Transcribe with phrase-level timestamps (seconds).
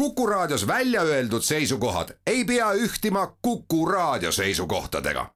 [0.00, 5.26] Kuku Raadios välja öeldud seisukohad ei pea ühtima Kuku Raadio seisukohtadega.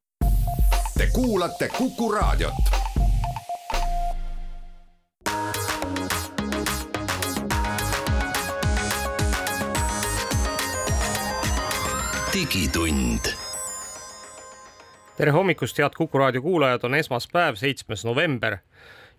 [0.98, 2.54] Te kuulate Kuku Raadiot.
[12.32, 13.20] digitund
[15.16, 18.56] tere hommikust, head Kuku raadio kuulajad, on esmaspäev, seitsmes november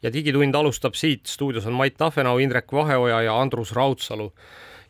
[0.03, 1.25] ja Digitund alustab siit.
[1.25, 4.33] stuudios on Mait Tafenau, Indrek Vaheoja ja Andrus Raudsalu.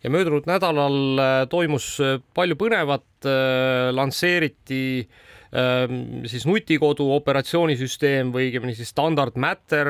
[0.06, 5.08] Ja möödunud nädalal äh, toimus äh, palju põnevat, äh, lansseeriti
[5.56, 9.90] ähm, siis nutikodu operatsioonisüsteem või õigemini siis standard Matter,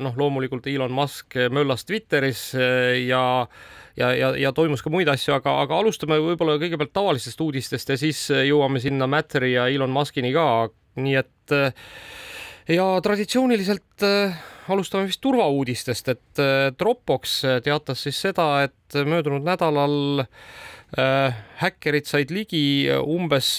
[0.00, 2.52] noh, loomulikult Elon Musk möllas Twitteris
[3.04, 3.24] ja
[3.94, 7.98] ja, ja, ja toimus ka muid asju, aga, aga alustame võib-olla kõigepealt tavalistest uudistest ja
[8.00, 10.46] siis jõuame sinna Matteri ja Elon Muskini ka,
[10.98, 11.58] nii et
[12.68, 14.36] ja traditsiooniliselt äh,
[14.72, 22.32] alustame vist turvauudistest, et äh, Dropbox teatas siis seda, et möödunud nädalal äh, häkkerid said
[22.32, 23.56] ligi umbes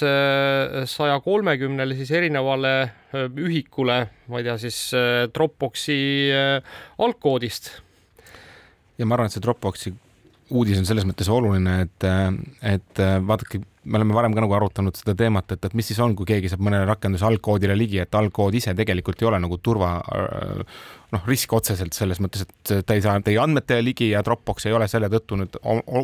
[0.89, 2.75] saja kolmekümnele siis erinevale
[3.13, 3.99] ühikule,
[4.31, 4.79] ma ei tea siis
[5.33, 5.99] Dropboxi
[6.97, 7.71] algkoodist.
[8.97, 9.93] ja ma arvan, et see Dropboxi
[10.55, 12.05] uudis on selles mõttes oluline, et,
[12.69, 16.15] et vaadake, me oleme varem ka nagu arutanud seda teemat, et, et mis siis on,
[16.17, 19.93] kui keegi saab mõnele rakenduse algkoodile ligi, et algkood ise tegelikult ei ole nagu turva
[21.13, 24.75] noh, risk otseselt selles mõttes, et ta ei saa teie andmetele ligi ja Dropbox ei
[24.77, 25.59] ole selle tõttu nüüd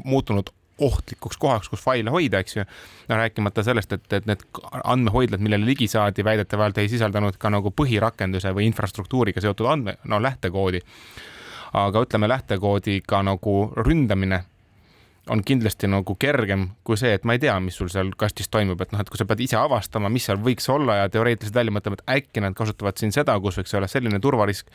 [0.06, 2.64] muutunud ohtlikuks kohaks, kus faile hoida, eks ju.
[3.10, 4.46] no rääkimata sellest, et, et need
[4.82, 10.22] andmehoidlad, millele ligi saadi, väidetavalt ei sisaldanud ka nagu põhirakenduse või infrastruktuuriga seotud andme, no
[10.22, 10.82] lähtekoodi
[11.74, 14.42] aga ütleme, lähtekoodiga nagu ründamine
[15.30, 18.82] on kindlasti nagu kergem kui see, et ma ei tea, mis sul seal kastis toimub,
[18.82, 21.76] et noh, et kui sa pead ise avastama, mis seal võiks olla ja teoreetiliselt välja
[21.76, 24.72] mõtlema, et äkki nad kasutavad siin seda, kus võiks olla selline turvarisk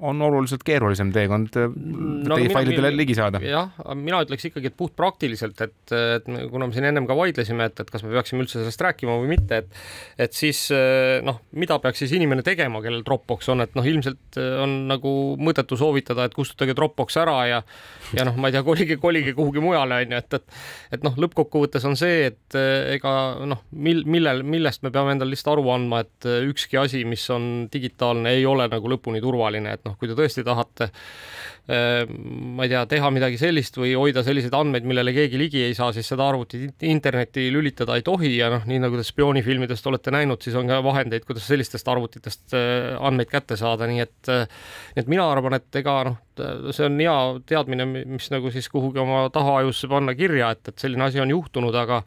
[0.00, 3.40] on oluliselt keerulisem teekond äh, no, teie failidele ligi saada.
[3.44, 7.82] jah, mina ütleks ikkagi, et puhtpraktiliselt, et, et kuna me siin ennem ka vaidlesime, et,
[7.82, 11.78] et kas me peaksime üldse sellest rääkima või mitte, et et siis äh, noh, mida
[11.82, 16.26] peaks siis inimene tegema, kellel Dropbox on, et noh, ilmselt äh, on nagu mõttetu soovitada,
[16.28, 17.62] et kustutage Dropbox ära ja
[18.16, 21.14] ja noh, ma ei tea, kolige, kolige kuhugi mujale, on ju, et, et et noh,
[21.20, 22.56] lõppkokkuvõttes on see, et
[22.94, 23.14] ega
[23.48, 27.46] noh, mil, millel, millest me peame endale lihtsalt aru andma, et ükski asi, mis on
[27.72, 32.72] digitaalne, ei ole nagu lõpuni turvaline, et noh, kui te tõesti tahate äh, ma ei
[32.72, 36.26] tea, teha midagi sellist või hoida selliseid andmeid, millele keegi ligi ei saa, siis seda
[36.30, 40.70] arvutit internetti lülitada ei tohi ja noh, nii nagu te spioonifilmidest olete näinud, siis on
[40.70, 44.44] ka vahendeid, kuidas sellistest arvutitest äh, andmeid kätte saada, nii et äh,
[44.96, 46.18] nii et mina arvan, et ega noh,
[46.74, 47.16] see on hea
[47.48, 51.76] teadmine, mis nagu siis kuhugi oma tahaajusse panna kirja, et, et selline asi on juhtunud,
[51.76, 52.02] aga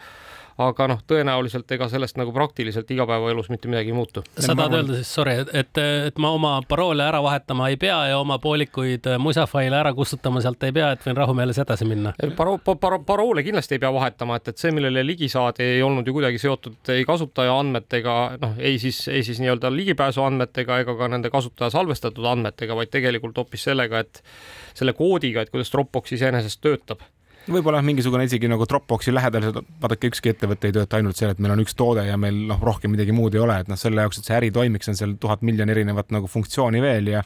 [0.61, 4.23] aga noh, tõenäoliselt ega sellest nagu praktiliselt igapäevaelus mitte midagi ei muutu.
[4.37, 8.19] sa tahad öelda siis, sorry, et, et ma oma paroole ära vahetama ei pea ja
[8.19, 12.13] oma poolikuid musafaile ära kustutama sealt ei pea, et võin rahumeeles edasi minna?
[12.37, 16.07] Paro-, paro-, paroole kindlasti ei pea vahetama, et, et see, millele ligi saadi, ei olnud
[16.07, 20.97] ju kuidagi seotud ei kasutaja andmetega, noh, ei siis, ei siis nii-öelda ligipääsu andmetega ega
[20.99, 24.23] ka nende kasutaja salvestatud andmetega, vaid tegelikult hoopis sellega, et
[24.77, 27.01] selle koodiga, et kuidas Dropbox iseenesest töötab
[27.51, 29.49] võib-olla mingisugune isegi nagu Dropboxi lähedal,
[29.81, 32.61] vaadake, ükski ettevõte ei tööta ainult selle, et meil on üks toode ja meil noh,
[32.63, 35.17] rohkem midagi muud ei ole, et noh, selle jaoks, et see äri toimiks, on seal
[35.21, 37.23] tuhat miljon erinevat nagu funktsiooni veel ja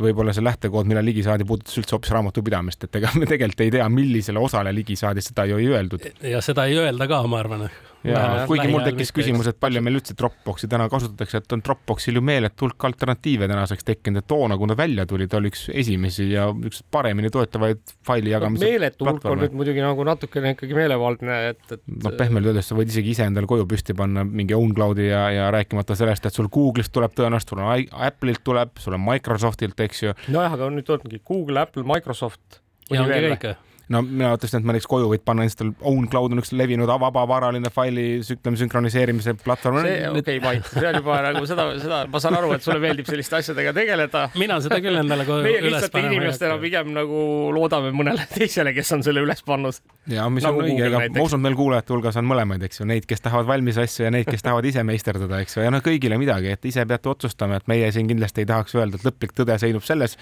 [0.00, 3.76] võib-olla see lähtekood, mille ligi saadi, puudutas üldse hoopis raamatupidamist, et ega me tegelikult ei
[3.78, 6.10] tea, millisele osale ligi saadi, seda ju ei öeldud.
[6.24, 7.68] ja seda ei öelda ka, ma arvan
[8.06, 12.16] ja kuigi mul tekkis küsimus, et palju meil üldse Dropboxi täna kasutatakse, et on Dropboxil
[12.16, 15.66] ju meeletu hulk alternatiive tänaseks tekkinud, et toona, kui ta välja tuli, ta oli üks
[15.74, 20.54] esimesi ja üks paremini toetavaid faili jagamise no, meeletu hulk on nüüd muidugi nagu natukene
[20.56, 24.24] ikkagi meelevaldne, et, et noh, pehmelt öeldes sa võid isegi ise endale koju püsti panna
[24.26, 28.44] mingi own cloud'i ja, ja rääkimata sellest, et sul Google'ist tuleb tõenäoliselt, sul on Apple'ilt
[28.46, 30.14] tuleb, sul on Microsoftilt, eks ju.
[30.32, 32.62] nojah, aga nüüd tulebki Google, Apple, Microsoft.
[32.90, 33.52] ja ongi kõik
[33.90, 37.72] no mina ütleksin, et ma näiteks koju võid panna endale, OwnCloud on üks levinud vabavaraline
[37.74, 39.80] faili ütleme sünkroniseerimise platvorm.
[39.84, 42.78] see, okei okay,, Mait, see on juba nagu seda, seda, ma saan aru, et sulle
[42.82, 44.26] meeldib selliste asjadega tegeleda.
[44.40, 47.22] mina seda küll endale koju meie lihtsate inimestena pigem nagu
[47.56, 49.80] loodame mõnele teisele, kes on selle üles pannud.
[50.10, 52.88] ja mis nagu on õige, ega ma usun, meil kuulajate hulgas on mõlemaid, eks ju,
[52.90, 55.82] neid, kes tahavad valmis asju ja neid, kes tahavad ise meisterdada, eks ju, ja noh,
[55.84, 59.34] kõigile midagi, et ise peate otsustama, et meie siin kindlasti ei tahaks öelda, et lõplik
[59.36, 60.16] tõde seisneb selles.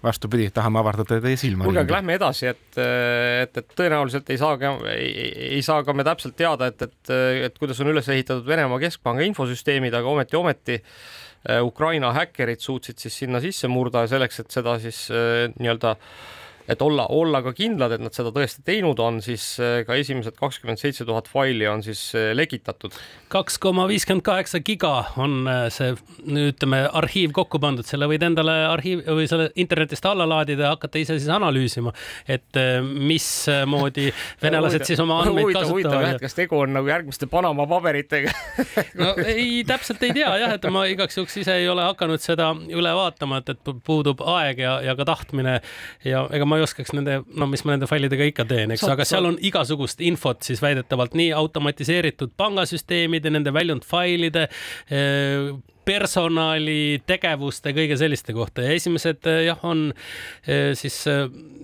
[0.00, 1.66] vastupidi, tahame avardada teie silma.
[1.68, 2.80] kuulge, aga lähme edasi, et,
[3.44, 7.12] et, et tõenäoliselt ei saa ka, ei, saa ka me täpselt teada, et, et,
[7.48, 13.00] et kuidas on üles ehitatud Venemaa keskpanga infosüsteemid, aga ometi, ometi äh, Ukraina häkkerid suutsid
[13.02, 15.96] siis sinna sisse murda selleks, et seda siis äh, nii-öelda
[16.68, 20.36] et olla, olla ka kindlad, et nad seda tõesti teinud on, siis äh, ka esimesed
[20.38, 22.94] kakskümmend seitse tuhat faili on siis äh, legitatud.
[23.32, 25.94] kaks koma viiskümmend kaheksa giga on äh, see,
[26.26, 31.00] ütleme, arhiiv kokku pandud, selle võid endale arhiiv või selle internetist alla laadida ja hakata
[31.00, 31.92] ise siis analüüsima,
[32.28, 34.10] et mismoodi
[34.44, 36.20] venelased siis oma andmeid kasutavad.
[36.22, 38.32] kas tegu on nagu järgmiste Panama paberitega
[39.00, 42.50] no ei, täpselt ei tea jah, et ma igaks juhuks ise ei ole hakanud seda
[42.70, 45.58] üle vaatama, et, et puudub aeg ja, ja ka tahtmine
[46.06, 49.06] ja ega ma ei oskaks nende, no mis ma nende failidega ikka teen, eks, aga
[49.08, 55.50] seal on igasugust infot siis väidetavalt nii automatiseeritud pangasüsteemide, nende väljundfailide eh,
[55.84, 59.88] personali, tegevuste, kõige selliste kohta ja esimesed eh, jah, on
[60.46, 61.02] eh, siis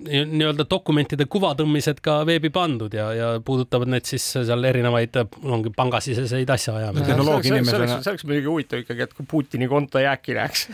[0.06, 6.50] nii-öelda dokumentide kuvatõmmised ka veebi pandud ja, ja puudutavad need siis seal erinevaid, ongi pangasiseseid
[6.56, 7.18] asjaajamisi.
[7.50, 8.00] inimesena.
[8.00, 10.68] see oleks muidugi huvitav ikkagi, et kui Putini konto jääki läheks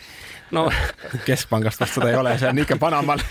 [0.53, 0.67] no
[1.29, 3.23] keskpangast vast seda ei ole, see on ikka Panamaal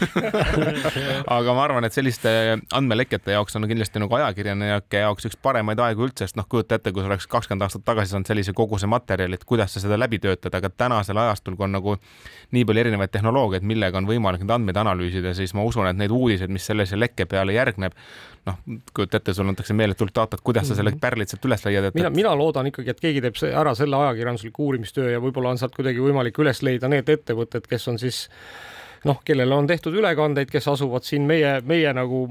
[1.37, 2.31] aga ma arvan, et selliste
[2.73, 6.93] andmelekete jaoks on kindlasti nagu ajakirjanike jaoks üks paremaid aegu üldse, sest noh, kujuta ette,
[6.93, 10.19] kui sa oleks kakskümmend aastat tagasi saanud sellise koguse materjali, et kuidas sa seda läbi
[10.21, 11.95] töötad, aga tänasel ajastul, kui on nagu
[12.51, 16.11] nii palju erinevaid tehnoloogiaid, millega on võimalik neid andmeid analüüsida, siis ma usun, et neid
[16.15, 17.95] uudiseid, mis sellise lekke peale järgneb,
[18.49, 18.59] noh,
[18.95, 21.03] kujuta ette, sulle antakse meeletult datat, kuidas sa selle mhm.
[21.03, 24.67] pärlid sealt üles leiad, et mina, mina loodan ikkagi, et keegi teeb ära selle ajakirjandusliku
[24.67, 28.25] uurimistöö ja võib-olla on sealt kuidagi võimalik üles leida need ettevõtted, kes on siis
[29.09, 32.25] noh, kellele on tehtud ülekandeid, kes asuvad siin meie, meie nagu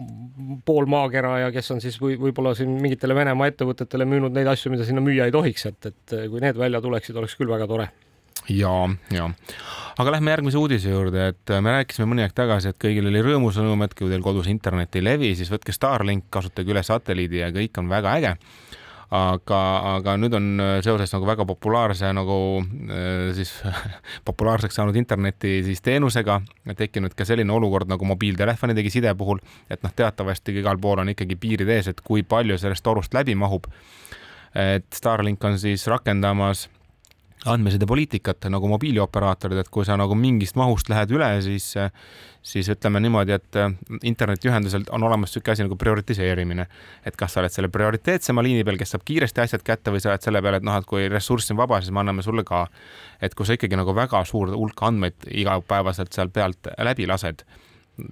[0.66, 4.72] pool maakera ja kes on siis või võib-olla siin mingitele Venemaa ettevõtetele müünud neid asju,
[4.74, 7.90] mida sinna müüa ei tohiks, et, et kui need välja tuleksid, oleks küll väga tore.
[8.48, 8.72] Ja,
[9.12, 9.26] ja
[10.00, 13.84] aga lähme järgmise uudise juurde, et me rääkisime mõni aeg tagasi, et kõigil oli rõõmusõnum,
[13.84, 17.82] et kui teil kodus internet ei levi, siis võtke Starlink, kasutage üle satelliidi ja kõik
[17.82, 18.32] on väga äge
[19.10, 19.60] aga,
[19.96, 20.48] aga nüüd on
[20.84, 23.52] seoses nagu väga populaarse nagu äh, siis
[24.28, 26.40] populaarseks saanud interneti siis teenusega
[26.78, 31.38] tekkinud ka selline olukord nagu mobiiltelefonidegi side puhul, et noh, teatavasti igal pool on ikkagi
[31.40, 33.66] piirid ees, et kui palju sellest torust läbi mahub.
[34.54, 36.68] et Starlink on siis rakendamas
[37.48, 41.70] andmesidepoliitikat nagu mobiilioperaatorid, et kui sa nagu mingist mahust lähed üle, siis,
[42.44, 43.60] siis ütleme niimoodi, et
[44.06, 46.66] internetiühendusel on olemas niisugune asi nagu prioritiseerimine.
[47.06, 50.12] et kas sa oled selle prioriteetsema liini peal, kes saab kiiresti asjad kätte või sa
[50.12, 52.66] oled selle peale, et noh, et kui ressurss on vaba, siis me anname sulle ka.
[53.20, 57.46] et kui sa ikkagi nagu väga suur hulk andmeid igapäevaselt seal pealt läbi lased,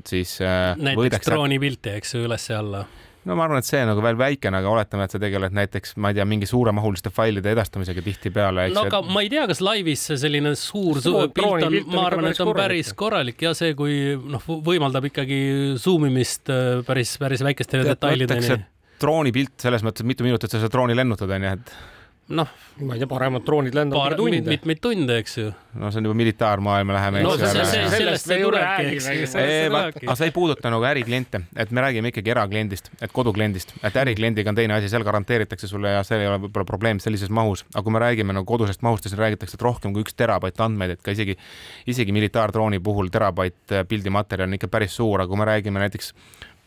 [0.06, 1.30] siis näiteks võidakse...
[1.30, 2.86] droonipilte, eks ju, üles-alla
[3.28, 6.12] no ma arvan, et see nagu veel väikene, aga oletame, et sa tegeled näiteks, ma
[6.12, 8.69] ei tea, mingi suuremahuliste failide edastamisega tihtipeale.
[8.75, 9.10] no aga et...
[9.14, 12.94] ma ei tea, kas laivis selline suur, suur pilt on, ma arvan, et on päris
[12.98, 15.40] korralik ja see, kui noh, võimaldab ikkagi
[15.80, 18.58] zoom imist äh, päris, päris väikeste detailideni.
[18.98, 21.76] droonipilt selles mõttes, et mitu minutit sa seda drooni lennutad, onju, et
[22.28, 22.48] noh,
[22.84, 24.42] ma ei tea, paremad droonid lendavad Paar, tunde.
[24.52, 25.48] mitmeid tunde, eks ju.
[25.80, 27.22] no see on juba militaarmaailma läheme.
[27.25, 31.84] no see, see, sellest ei tulegi, eks aga see ei puuduta nagu ärikliente, et me
[31.84, 36.20] räägime ikkagi erakliendist, et kodukliendist, et ärikliendiga on teine asi, seal garanteeritakse sulle ja see
[36.20, 39.56] ei ole võib-olla probleem sellises mahus, aga kui me räägime nagu kodusest mahust, siis räägitakse,
[39.56, 41.38] et rohkem kui üks terabait andmeid, et ka isegi,
[41.88, 46.12] isegi militaardrooni puhul terabait pildimaterjal on ikka päris suur, aga kui me räägime näiteks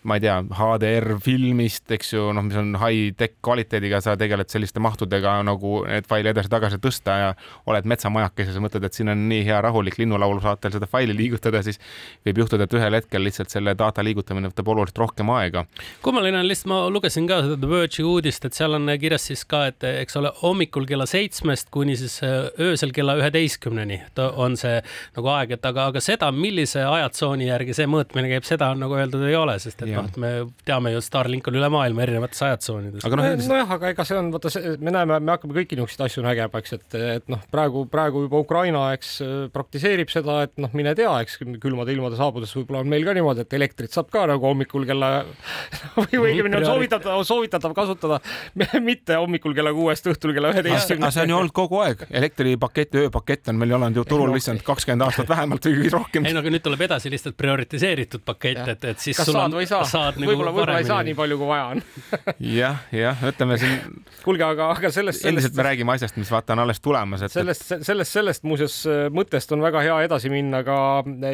[0.03, 4.81] ma ei tea, HDR filmist, eks ju, noh, mis on high-tech kvaliteediga, sa tegeled selliste
[4.81, 7.27] mahtudega nagu need faili edasi-tagasi tõsta ja
[7.69, 11.62] oled metsamajakeses ja mõtled, et siin on nii hea rahulik linnulaulu saatel seda faili liigutada,
[11.65, 11.77] siis
[12.25, 15.65] võib juhtuda, et ühel hetkel lihtsalt selle data liigutamine võtab oluliselt rohkem aega.
[16.01, 19.45] kummaline on lihtsalt, ma lugesin ka seda The Verge'i uudist, et seal on kirjas siis
[19.45, 24.80] ka, et eks ole, hommikul kella seitsmest kuni siis äh, öösel kella üheteistkümneni on see
[25.15, 29.30] nagu aeg, et aga, aga seda, millise ajatsooni järgi see mõõtmine käib, seda nagu öeldud
[29.30, 30.31] ei ole, sest et et noh, et me
[30.67, 33.05] teame ju, Starlink on üle maailma erinevates ajatsoonides.
[33.07, 36.25] aga noh, nojah, aga ega see on, vaata, me näeme, me hakkame kõiki niisuguseid asju
[36.25, 39.13] nägema, eks, et, et noh, praegu, praegu juba Ukraina, eks,
[39.54, 43.45] praktiseerib seda, et noh, mine tea, eks külmade ilmade saabudes võib-olla on meil ka niimoodi,
[43.45, 45.11] et elektrit saab ka nagu hommikul kella
[45.99, 48.19] või õigemini on soovitatav, soovitatav kasutada
[48.89, 51.07] mitte hommikul kella kuuest õhtul kella üheteistkümnest.
[51.07, 54.63] aga see on ju olnud kogu aeg, elektripakett ööpakett on meil olnud ju turul lihtsalt
[54.66, 56.27] kakskümmend aastat vähemalt või rohkem.
[56.27, 59.56] ei no aga nüüd tuleb edasi lihtsalt prioritiseeritud pakett, et, et siis kas sul on,
[59.90, 60.11] saa.
[60.16, 61.81] Nagu võib-olla, võib-olla ei saa nii palju, kui vaja on
[62.61, 64.04] jah, jah, ütleme siin.
[64.26, 65.28] kuulge, aga, aga sellest, sellest.
[65.31, 67.33] endiselt me räägime asjast, mis vaata on alles tulemas, et.
[67.33, 70.78] sellest, sellest, sellest muuseas äh, mõttest on väga hea edasi minna ka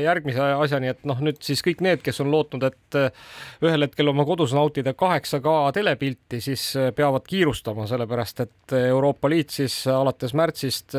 [0.01, 3.29] järgmise asjani, et noh, nüüd siis kõik need, kes on lootnud, et äh,
[3.65, 9.53] ühel hetkel oma kodus nautida 8K telepilti, siis äh, peavad kiirustama, sellepärast et Euroopa Liit
[9.55, 10.95] siis alates märtsist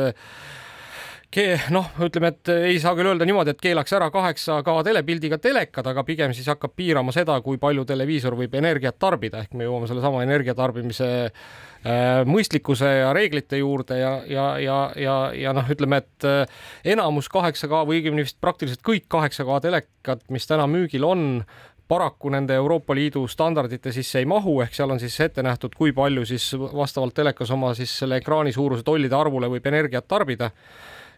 [1.74, 6.04] noh, ütleme, et ei saa küll öelda niimoodi, et keelaks ära 8K telepildiga telekad, aga
[6.08, 10.22] pigem siis hakkab piirama seda, kui palju televiisor võib energiat tarbida, ehk me jõuame sellesama
[10.24, 16.60] energiatarbimise äh, mõistlikkuse ja reeglite juurde ja, ja, ja, ja, ja noh, ütleme, et äh,
[16.96, 21.42] enamus 8K või õigemini vist praktiliselt kõik 8K telekad, mis täna müügil on,
[21.88, 25.92] paraku nende Euroopa Liidu standardite sisse ei mahu, ehk seal on siis ette nähtud, kui
[25.96, 30.50] palju siis vastavalt telekas oma siis selle ekraani suuruse tollide arvule võib energiat tarbida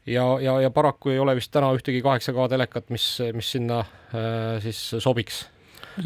[0.07, 4.61] ja, ja, ja paraku ei ole vist täna ühtegi 8K telekat, mis, mis sinna äh,
[4.65, 5.47] siis sobiks.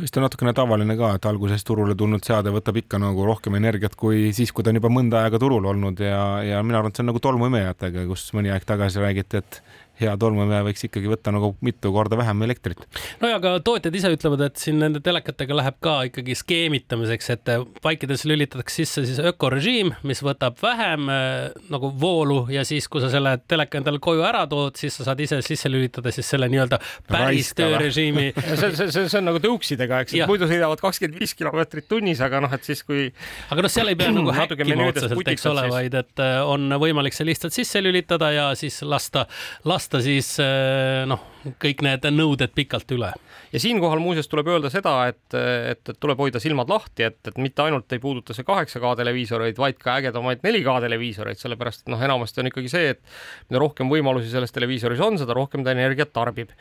[0.00, 3.94] Vist on natukene tavaline ka, et alguses turule tulnud seade võtab ikka nagu rohkem energiat
[4.00, 6.98] kui siis, kui ta on juba mõnda aega turul olnud ja, ja mina arvan, et
[6.98, 9.60] see on nagu tolmuimejatega, kus mõni aeg tagasi räägiti, et
[10.00, 12.80] hea tolmuimeja võiks ikkagi võtta nagu mitu korda vähem elektrit.
[13.22, 17.52] no ja ka tootjad ise ütlevad, et siin nende telekatega läheb ka ikkagi skeemitamiseks, et
[17.84, 23.10] vaikides lülitatakse sisse siis ökorežiim, mis võtab vähem äh, nagu voolu ja siis, kui sa
[23.12, 26.80] selle teleka endale koju ära tood, siis sa saad ise sisse lülitada siis selle nii-öelda
[27.10, 31.36] päris töörežiimi see, see, see, see on nagu tõuksidega, eks, et muidu sõidavad kakskümmend viis
[31.38, 33.06] kilomeetrit tunnis, aga noh, et siis kui.
[33.54, 37.14] aga noh, seal ei pea nagu häkkima otseselt, eks ole, vaid et äh, on võimalik
[37.14, 39.28] see lihtsalt sisse lülitada ja siis lasta,
[39.62, 41.20] lasta lasta siis eh, noh,
[41.60, 43.10] kõik need nõuded pikalt üle.
[43.52, 47.36] ja siinkohal muuseas tuleb öelda seda, et, et, et tuleb hoida silmad lahti, et, et
[47.36, 52.00] mitte ainult ei puuduta see 8K televiisoreid, vaid ka ägedamaid 4K televiisoreid, sellepärast et noh,
[52.00, 53.02] enamasti on ikkagi see, et
[53.50, 56.54] mida rohkem võimalusi selles televiisoris on, seda rohkem ta energiat tarbib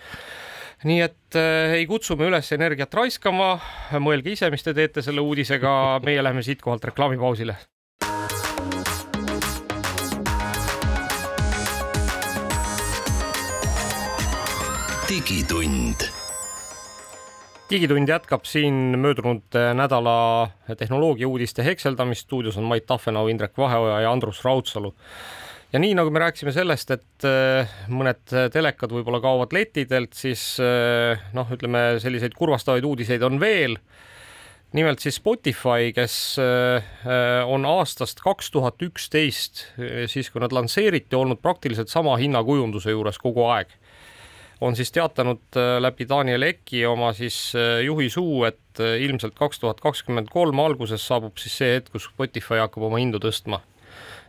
[0.84, 3.53] nii et äh, ei kutsu me üles energiat raiskama,
[4.03, 7.56] mõelge ise, mis te teete selle uudisega, meie läheme siitkohalt reklaamipausile
[15.24, 16.03] digitund.
[17.70, 22.22] digitund jätkab siin möödunud nädala tehnoloogia uudiste hekseldamist.
[22.22, 24.94] stuudios on Mait Tafenau, Indrek Vaheoja ja Andrus Raudsalu.
[25.74, 31.24] ja nii nagu me rääkisime sellest, et äh, mõned telekad võib-olla kaovad lettidelt, siis äh,
[31.34, 33.77] noh, ütleme selliseid kurvastavaid uudiseid on veel
[34.74, 36.36] nimelt siis Spotify, kes
[37.46, 39.68] on aastast kaks tuhat üksteist,
[40.10, 43.70] siis kui nad lansseeriti, olnud praktiliselt sama hinnakujunduse juures kogu aeg
[44.63, 49.36] on siis teatanud äh, läbi Daniel Eki oma siis äh, juhi suu, et äh, ilmselt
[49.36, 53.60] kaks tuhat kakskümmend kolm alguses saabub siis see hetk, kus Spotify hakkab oma hindu tõstma.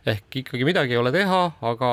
[0.05, 1.91] ehk ikkagi midagi ei ole teha, aga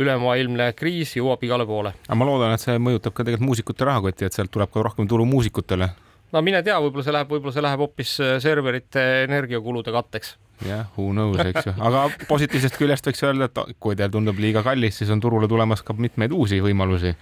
[0.00, 1.94] ülemaailmne kriis jõuab igale poole.
[2.08, 5.08] aga ma loodan, et see mõjutab ka tegelikult muusikute rahakotti, et sealt tuleb ka rohkem
[5.10, 5.90] tulu muusikutele.
[6.32, 11.10] no mine tea, võib-olla see läheb, võib-olla see läheb hoopis serverite energiakulude katteks jah, who
[11.12, 15.10] knows, eks ju, aga positiivsest küljest võiks öelda, et kui teil tundub liiga kallis, siis
[15.14, 17.14] on turule tulemas ka mitmeid uusi võimalusi.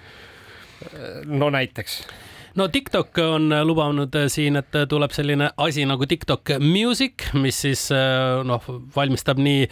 [1.27, 2.03] no näiteks
[2.55, 7.61] no TikTok on lubanud äh, siin, et äh, tuleb selline asi nagu TikTok Music, mis
[7.65, 8.65] siis äh, noh,
[8.97, 9.67] valmistab nii,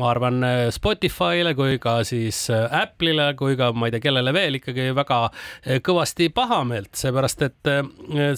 [0.00, 0.40] ma arvan,
[0.74, 5.20] Spotify'le kui ka siis Apple'ile kui ka ma ei tea, kellele veel ikkagi väga
[5.84, 7.72] kõvasti pahameelt, seepärast et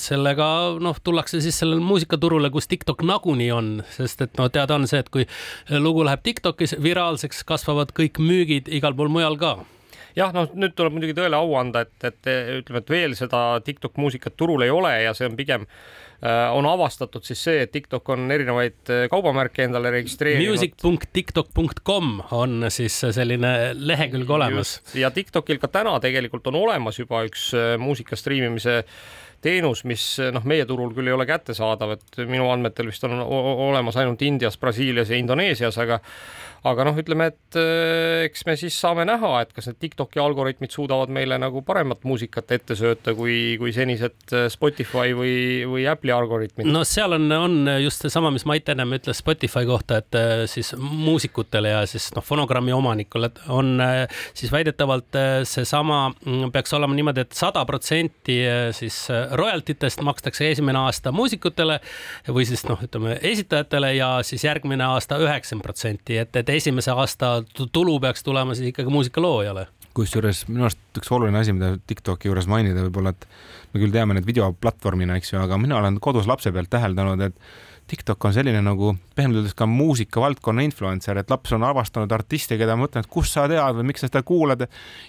[0.02, 0.48] sellega
[0.82, 5.00] noh, tullakse siis sellele muusikaturule, kus TikTok nagunii on, sest et no teada on see,
[5.02, 5.26] et kui
[5.82, 9.56] lugu läheb TikTokis viraalseks, kasvavad kõik müügid igal pool mujal ka
[10.16, 14.00] jah, noh, nüüd tuleb muidugi tõele au anda, et, et ütleme, et veel seda TikTok
[14.00, 18.08] muusikat turul ei ole ja see on pigem äh, on avastatud siis see, et TikTok
[18.14, 20.56] on erinevaid äh, kaubamärke endale registreerinud.
[20.56, 24.78] Music.tiktok.com on siis selline lehekülg olemas.
[24.96, 28.82] ja TikTokil ka täna tegelikult on olemas juba üks äh, muusika striimimise
[29.44, 33.98] teenus, mis noh, meie turul küll ei ole kättesaadav, et minu andmetel vist on olemas
[34.00, 36.00] ainult Indias, Brasiilias ja Indoneesias, aga
[36.66, 40.72] aga noh, ütleme, et äh, eks me siis saame näha, et kas need Tiktoki algoritmid
[40.74, 45.36] suudavad meile nagu paremat muusikat ette sööta kui, kui senised äh, Spotify või,
[45.68, 46.70] või Apple'i algoritmid.
[46.70, 50.72] no seal on, on just seesama, mis Mait ennem ütles Spotify kohta, et äh, siis
[50.80, 53.80] muusikutele ja siis noh, fonogrammi omanikule on
[54.36, 55.16] siis väidetavalt
[55.48, 58.36] seesama mm, peaks olema niimoodi et, et sada protsenti
[58.76, 58.96] siis
[59.38, 61.78] royaltitest makstakse esimene aasta muusikutele
[62.30, 67.38] või siis noh, ütleme esitajatele ja siis järgmine aasta üheksakümmend protsenti, et, et esimese aasta
[67.56, 69.66] tulu peaks tulema siis ikkagi muusikaloojale.
[69.96, 73.28] kusjuures minu arust üks oluline asi, mida TikToki juures mainida võib-olla, et
[73.72, 77.38] me küll teame neid videoplatvormina, eks ju, aga mina olen kodus lapse pealt täheldanud, et
[77.86, 82.76] TikTok on selline nagu pehmelt öeldes ka muusikavaldkonna influencer, et laps on avastanud artiste, keda
[82.76, 84.66] ma mõtlen, et kust sa tead või miks sa seda kuulad.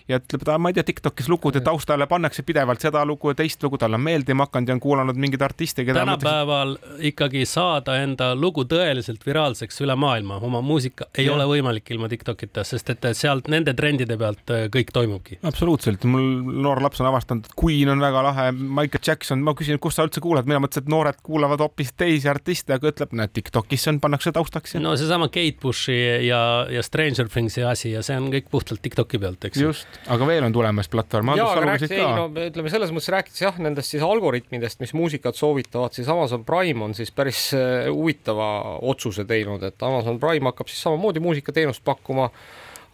[0.08, 3.64] ja ütleb, et ma ei tea, Tiktokis lugude taustale pannakse pidevalt seda lugu ja teist
[3.64, 6.06] lugu, talle on meeldima hakanud ja on kuulanud mingeid artiste, keda.
[6.06, 7.04] tänapäeval mõtlesin...
[7.12, 11.36] ikkagi saada enda lugu tõeliselt viraalseks üle maailma, oma muusika ei ja.
[11.36, 15.42] ole võimalik ilma Tiktokita, sest et sealt nende trendide pealt äh, kõik toimubki.
[15.44, 19.54] absoluutselt absoluutselt, mul noor laps on avastanud, et Queen on väga lahe, Michael Jackson, ma
[19.58, 23.14] küsin, kus sa üldse kuulad, mina mõtlesin, et noored kuulavad hoopis teisi artiste, aga ütleb,
[23.18, 24.82] näed, Tiktokis on, pannakse taustaks ja.
[24.84, 25.96] no seesama Kate Bushi
[26.28, 29.62] ja, ja Stranger Thingsi asi ja see on kõik puhtalt Tiktoki pealt, eks.
[29.62, 31.34] just, aga veel on tulemas platvorm.
[31.40, 35.40] ja, aga rääkis, ei no ütleme selles mõttes rääkides jah, nendest siis algoritmidest, mis muusikat
[35.40, 40.72] soovitavad, siis Amazon Prime on siis päris äh, huvitava otsuse teinud, et Amazon Prime hakkab
[40.72, 42.32] siis samamoodi muusikateenust pakkuma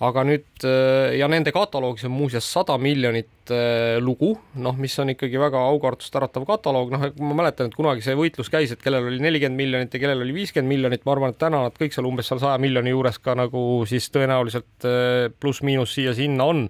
[0.04, 4.34] aga nüüd äh, ja nende kataloogis on muuseas sada miljonit äh, lugu,
[4.64, 8.52] noh, mis on ikkagi väga aukartust äratav kataloog, noh, ma mäletan, et kunagi see võitlus
[8.54, 11.64] käis, et kellel oli nelikümmend miljonit ja kellel oli viiskümmend miljonit, ma arvan, et täna
[11.68, 16.52] nad kõik seal umbes seal saja miljoni juures ka nagu siis tõenäoliselt äh, pluss-miinus siia-sinna
[16.52, 16.68] on.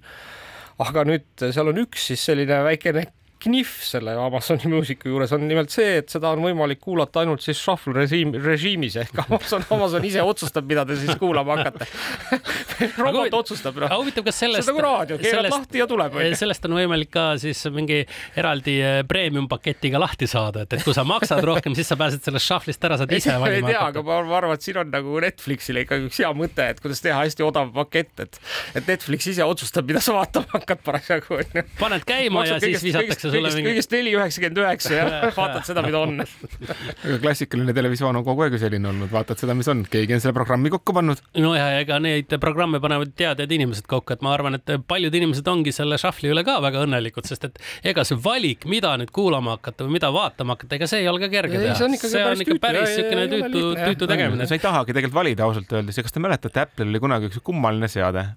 [0.83, 3.07] aga nüüd seal on üks siis selline väikene
[3.43, 5.33] knihv selle Amazoni muusika juures.
[5.35, 8.97] On nimelt see, et seda on võimalik kuulata ainult siis shuffle režiim, režiimis.
[9.03, 11.87] Ehk Amazon, Amazon ise otsustab, mida te siis kuulama hakkate
[13.05, 13.89] robot otsustab no..
[13.97, 14.67] huvitav, kas sellest.
[14.67, 16.17] see on nagu raadio, keerad lahti ja tuleb.
[16.39, 18.01] sellest on võimalik ka siis mingi
[18.39, 22.23] eraldi eh, premium paketiga lahti saada, et, et kui sa maksad rohkem, siis sa pääsed
[22.25, 23.71] sellest shuffle'ist ära, saad ise valima.
[23.71, 26.67] ei tea, aga ma, ma arvan, et siin on nagu Netflixile ikkagi üks hea mõte,
[26.73, 28.39] et kuidas teha hästi odav pakett, et,
[28.79, 31.65] et Netflix ise otsustab, mida sa vaatama hakkad parasjagu onju.
[31.79, 33.69] paned käima ja siis visatakse sulle mingi.
[33.71, 35.05] kõigest neli üheksakümmend üheksa ja
[35.39, 36.23] vaatad seda, mida on.
[36.23, 40.23] aga klassikaline televisioon on kogu aeg ju selline olnud, vaatad seda, mis on, keegi on
[40.23, 41.21] selle programmi kokku pannud.
[41.43, 45.47] no ja ega neid programme panevad teadjad inimesed kokku, et ma arvan, et paljud inimesed
[45.49, 47.59] ongi selle shuffle'i üle ka väga õnnelikud, sest et
[47.93, 51.23] ega see valik, mida nüüd kuulama hakata või mida vaatama hakata, ega see ei ole
[51.23, 51.75] ka kerge teha.
[51.79, 54.47] see on ikka see on ikka päris niisugune tüütu, tüütu tegemine.
[54.47, 57.43] sa ei tahagi tegelikult valida ausalt öeldes ja kas te mäletate, Apple'il oli kunagi üks
[57.43, 58.27] kummaline seade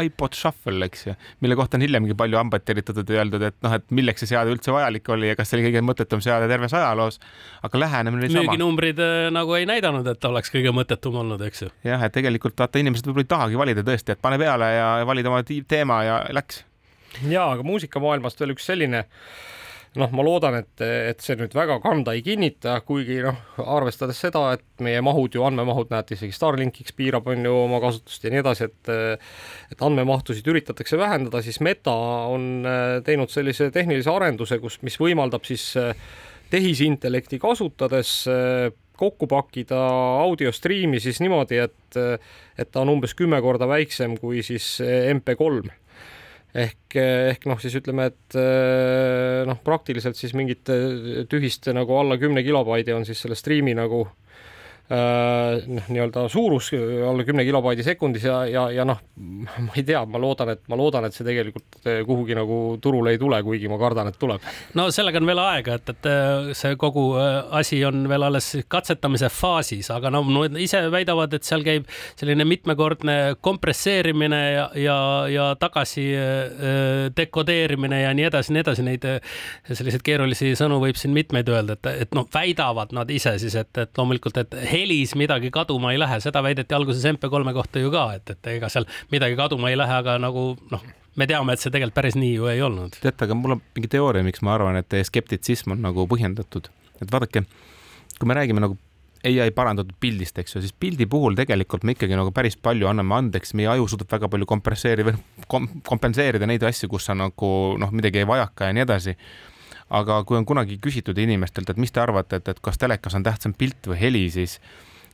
[0.00, 3.74] iPod Shuffle, eks ju, mille kohta on hiljemgi palju hambaid teritatud ja öeldud, et noh,
[3.76, 6.72] et milleks see seade üldse vajalik oli ja kas see oli kõige mõttetum seade terves
[6.76, 7.20] ajaloos.
[7.62, 8.46] aga lähenemine oli sama.
[8.46, 11.70] müüginumbrid äh, nagu ei näidanud, et oleks kõige mõttetum olnud, eks ju.
[11.84, 15.32] jah, et tegelikult vaata, inimesed võib-olla ei tahagi valida tõesti, et pane peale ja valida
[15.32, 16.64] oma teema ja läks.
[17.28, 19.04] ja, aga muusikamaailmast veel üks selline
[20.00, 24.46] noh, ma loodan, et, et see nüüd väga kanda ei kinnita, kuigi noh, arvestades seda,
[24.56, 28.40] et meie mahud ju, andmemahud näete isegi Starlinkiks piirab, on ju oma kasutust ja nii
[28.40, 28.92] edasi, et
[29.72, 31.94] et andmemahtusid üritatakse vähendada, siis Meta
[32.32, 35.92] on äh, teinud sellise tehnilise arenduse, kus, mis võimaldab siis äh,
[36.52, 39.78] tehisintellekti kasutades äh, kokku pakkida
[40.22, 41.96] audiostriimi siis niimoodi, et,
[42.60, 45.72] et ta on umbes kümme korda väiksem kui siis MP3
[46.54, 50.68] ehk, ehk noh, siis ütleme, et eh, noh, praktiliselt siis mingit
[51.32, 54.04] tühist nagu alla kümne kilobaidi on siis selle striimi nagu
[54.92, 56.70] noh, nii-öelda suurus
[57.08, 58.98] alla kümne kilobaidi sekundis ja, ja, ja noh,
[59.66, 63.14] ma ei tea, ma loodan, et ma loodan, et see tegelikult äh, kuhugi nagu turule
[63.14, 64.44] ei tule, kuigi ma kardan, et tuleb.
[64.78, 69.30] no sellega on veel aega, et, et äh, see kogu asi on veel alles katsetamise
[69.32, 71.88] faasis, aga no, no ise väidavad, et seal käib
[72.20, 74.98] selline mitmekordne kompresseerimine ja, ja,
[75.32, 76.04] ja tagasi
[77.16, 79.06] dekodeerimine ja nii edasi, nii edasi, neid
[79.70, 83.72] selliseid keerulisi sõnu võib siin mitmeid öelda, et, et noh, väidavad nad ise siis, et,
[83.78, 88.08] et loomulikult, et helis midagi kaduma ei lähe, seda väideti alguses MP3-e kohta ju ka,
[88.18, 91.72] et, et ega seal midagi kaduma ei lähe, aga nagu noh, me teame, et see
[91.72, 93.00] tegelikult päris nii ju ei olnud.
[93.00, 96.70] teate, aga mul on mingi teooria, miks ma arvan, et teie skeptitsism on nagu põhjendatud,
[97.00, 97.44] et vaadake,
[98.18, 98.78] kui me räägime nagu
[99.22, 103.14] ai parandatud pildist, eks ju, siis pildi puhul tegelikult me ikkagi nagu päris palju anname
[103.20, 105.14] andeks, meie aju suudab väga palju kompresseerida
[105.46, 109.14] kom kompenseerida neid asju, kus sa nagu noh, midagi ei vajaka ja nii edasi
[109.92, 113.26] aga kui on kunagi küsitud inimestelt, et mis te arvate, et, et kas telekas on
[113.26, 114.58] tähtsam pilt või heli, siis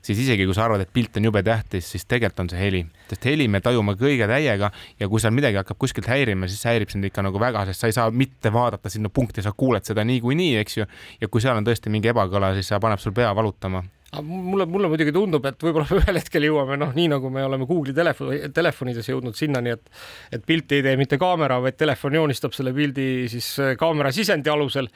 [0.03, 2.85] siis isegi kui sa arvad, et pilt on jube tähtis, siis tegelikult on see heli,
[3.11, 6.93] sest heli me tajume kõige täiega ja kui seal midagi hakkab kuskilt häirima, siis häirib
[6.93, 10.07] sind ikka nagu väga, sest sa ei saa mitte vaadata sinna punkti, sa kuuled seda
[10.09, 10.89] niikuinii, eks ju.
[11.21, 13.83] ja kui seal on tõesti mingi ebakõla, siis see paneb sul pea valutama
[14.23, 17.95] mulle, mulle muidugi tundub, et võib-olla ühel hetkel jõuame noh, nii nagu me oleme Google'i
[17.97, 19.91] telefoni, telefonides jõudnud sinnani, et
[20.33, 24.51] et pilti ei tee mitte kaamera, vaid telefon joonistab selle pildi siis äh, kaamera sisendi
[24.51, 24.89] alusel.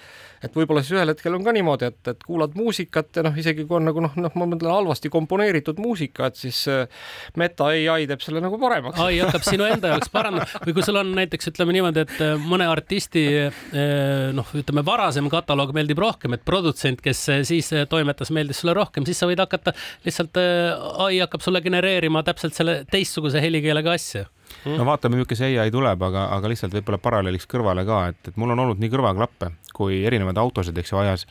[0.42, 3.66] et võib-olla siis ühel hetkel on ka niimoodi, et, et kuulad muusikat ja noh, isegi
[3.68, 6.88] kui on nagu noh, noh, ma mõtlen halvasti komponeeritud muusika, et siis äh,
[7.36, 8.98] Meta ai teeb selle nagu paremaks.
[9.00, 12.34] ai hakkab sinu enda jaoks parandama või kui sul on näiteks ütleme niimoodi, et äh,
[12.40, 13.22] mõne artisti
[14.32, 19.10] noh, ütleme varasem kataloog meeldib rohkem, et produtsent, kes siis toimetas, meeldis sulle rohkem rohkem,
[19.10, 19.74] siis sa võid hakata
[20.06, 24.26] lihtsalt äh, ai hakkab sulle genereerima täpselt selle teistsuguse helikeelega asja.
[24.66, 24.76] Mm..
[24.76, 28.36] no vaatame, milline see ai tuleb, aga, aga lihtsalt võib-olla paralleeliks kõrvale ka, et, et
[28.36, 31.26] mul on olnud nii kõrvaklappe kui erinevaid autosid, eks ju, ajas.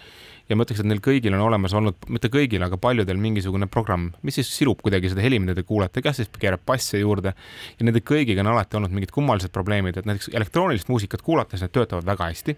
[0.49, 4.09] Ja ma ütleks, et neil kõigil on olemas olnud, mitte kõigil, aga paljudel mingisugune programm,
[4.25, 7.31] mis siis silub kuidagi seda heli, mida te kuulete, kas siis keerab basse juurde?
[7.77, 11.71] Ja nende kõigiga on alati olnud mingid kummalised probleemid, et näiteks elektroonilist muusikat kuulates need
[11.77, 12.57] töötavad väga hästi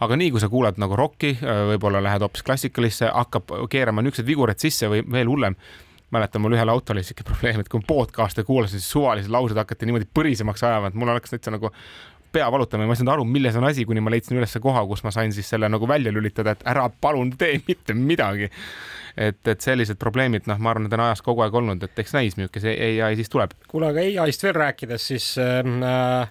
[0.00, 4.28] aga nii kui sa kuulad nagu rokki, äh, võib-olla lähed hoopis klassikalisse, hakkab keerama niisugused
[4.28, 5.58] vigurid sisse või veel hullem
[6.10, 9.86] mäletan, mul ühel autol oli siuke probleem, et kui podcast'e kuulasin, siis suvalised laused hakati
[9.86, 11.70] niimoodi põrisemaks ajama, et mul oleks täitsa nagu
[12.32, 14.84] pea valutama ja ma ei saanud aru, milles on asi, kuni ma leidsin üles koha,
[14.86, 18.50] kus ma sain siis selle nagu välja lülitada, et ära palun tee mitte midagi.
[19.16, 22.12] et, et sellised probleemid, noh, ma arvan, need on ajas kogu aeg olnud, et eks
[22.14, 23.56] näis, milline see ai siis tuleb.
[23.68, 26.28] kuule, aga ai-st veel rääkides, siis äh,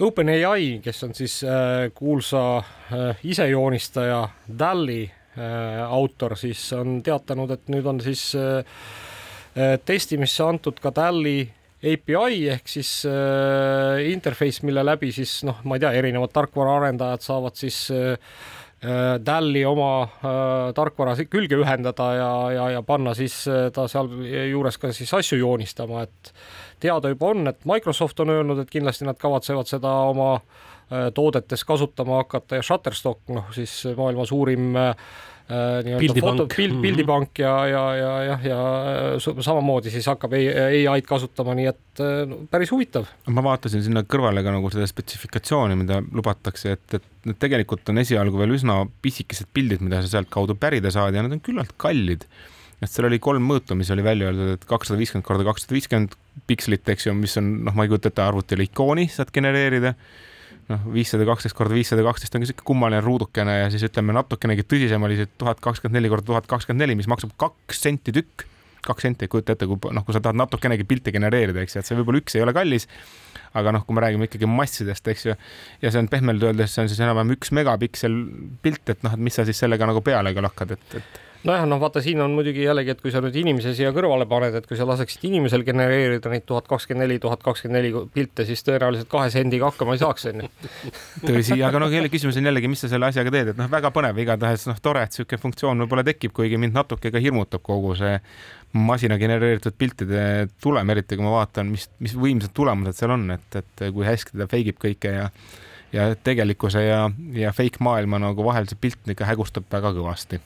[0.00, 4.28] OpenAI, kes on siis äh, kuulsa äh, isejoonistaja
[4.58, 8.32] DALL-i äh, autor, siis on teatanud, et nüüd on siis
[9.86, 11.44] testimisse antud ka DALL-i
[11.84, 17.58] API ehk siis äh, interface, mille läbi siis noh, ma ei tea, erinevad tarkvaraarendajad saavad
[17.58, 18.16] siis äh,
[19.24, 24.10] DAL-i oma äh, tarkvara külge ühendada ja, ja, ja panna siis äh, ta seal
[24.50, 26.32] juures ka siis asju joonistama, et
[26.80, 31.64] teada juba on, et Microsoft on öelnud, et kindlasti nad kavatsevad seda oma äh, toodetes
[31.66, 34.92] kasutama hakata ja Shutterstock, noh siis maailma suurim äh,
[35.44, 36.80] foto, pild, mhm.
[36.80, 38.60] pildipank ja, ja, ja jah, ja
[39.16, 43.10] äh, samamoodi siis hakkab ai-d kasutama, nii et no, päris huvitav.
[43.28, 48.00] ma vaatasin sinna kõrvale ka nagu seda spetsifikatsiooni, mida lubatakse, et, et need tegelikult on
[48.04, 52.28] esialgu veel üsna pisikesed pildid, mida sa sealtkaudu pärida saad ja nad on küllalt kallid
[52.84, 56.14] et seal oli kolm mõõtu, mis oli välja öeldud, et kakssada viiskümmend korda kakssada viiskümmend
[56.50, 59.94] pikslit, eks ju, mis on noh, ma ei kujuta ette, arvutile ikooni saad genereerida
[60.70, 64.64] noh, viissada kaksteist korda viissada kaksteist on ka sihuke kummaline ruudukene ja siis ütleme natukenegi
[64.68, 68.48] tõsisem oli see tuhat kakskümmend neli korda tuhat kakskümmend neli, mis maksab kaks senti tükk.
[68.84, 71.88] kaks senti, kujuta ette, kui noh, kui sa tahad natukenegi pilte genereerida, eks ju, et
[71.88, 72.84] see võib-olla üks ei ole kallis.
[73.56, 75.36] aga noh, kui me räägime ikkagi massidest, eks ju,
[75.80, 78.18] ja see on pehmelt öeldes, see on siis enam-vähem üks megapiksel
[78.60, 81.64] pilt, et noh, et mis sa siis sellega nagu peale ka lakkad, et, et nojah,
[81.68, 84.66] noh, vaata, siin on muidugi jällegi, et kui sa nüüd inimese siia kõrvale paned, et
[84.68, 89.10] kui sa laseksid inimesel genereerida neid tuhat kakskümmend neli, tuhat kakskümmend neli pilte, siis tõenäoliselt
[89.12, 90.48] kahe sendiga hakkama ei saaks, onju.
[91.28, 93.92] tõsi, aga noh, jälle küsimus on jällegi, mis sa selle asjaga teed, et noh, väga
[93.94, 97.92] põnev, igatahes noh, tore, et niisugune funktsioon võib-olla tekib, kuigi mind natuke ka hirmutab kogu
[97.98, 98.16] see
[98.74, 103.60] masina genereeritud piltide tulem, eriti kui ma vaatan, mis, mis võimsad tulemused seal on, et,
[103.60, 105.28] et kui hästi ta fake ib kõike ja
[105.94, 107.04] ja tegelikkuse ja,
[107.38, 110.40] ja fake maailma nagu vahel see pilt ikka hägustab väga kõvasti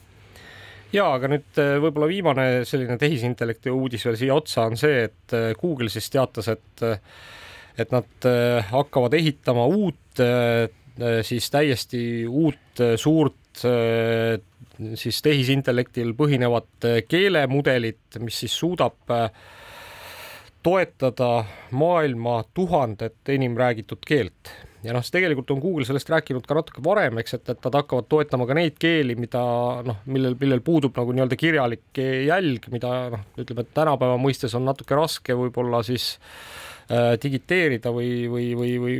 [0.94, 5.36] ja aga nüüd äh, võib-olla viimane selline tehisintellekti uudis veel siia otsa on see, et
[5.36, 7.00] äh, Google siis teatas, et äh,
[7.78, 8.26] et nad
[8.72, 10.18] hakkavad ehitama uut,
[11.22, 13.60] siis täiesti uut suurt
[14.98, 19.14] siis tehisintellektil põhinevat keelemudelit, mis siis suudab
[20.66, 21.30] toetada
[21.70, 24.50] maailma tuhandet enim räägitud keelt
[24.88, 27.80] ja noh, siis tegelikult on Google sellest rääkinud ka natuke varem, eks, et, et nad
[27.82, 29.42] hakkavad toetama ka neid keeli, mida
[29.86, 34.66] noh, millel, millel puudub nagu nii-öelda kirjalik jälg, mida noh, ütleme, et tänapäeva mõistes on
[34.68, 36.77] natuke raske võib-olla siis äh,
[37.22, 38.94] digiteerida või, või, või, või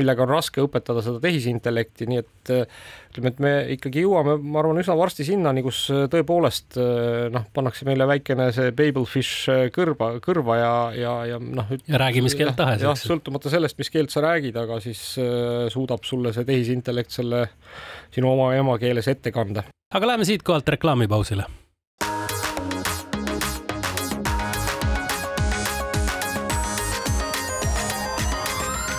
[0.00, 2.80] millega on raske õpetada seda tehisintellekti, nii et äh,
[3.12, 7.46] ütleme, et me ikkagi jõuame, ma arvan, üsna varsti sinnani, kus äh, tõepoolest äh, noh,
[7.54, 11.70] pannakse meile väikene see babelfish äh, kõrva, kõrva ja, ja, ja noh.
[11.86, 12.82] ja räägi mis keelt tahes.
[12.84, 17.46] jah, sõltumata sellest, mis keelt sa räägid, aga siis äh, suudab sulle see tehisintellekt selle
[18.14, 19.66] sinu oma emakeeles ette kanda.
[19.94, 21.48] aga läheme siitkohalt reklaamipausile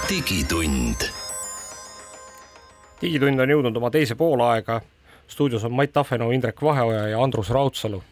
[0.10, 1.04] digitund
[3.02, 4.82] digitund on jõudnud oma teise poolaega.
[5.30, 8.04] stuudios on Mait Tafenau, Indrek Vaheoja ja Andrus Raudsalu.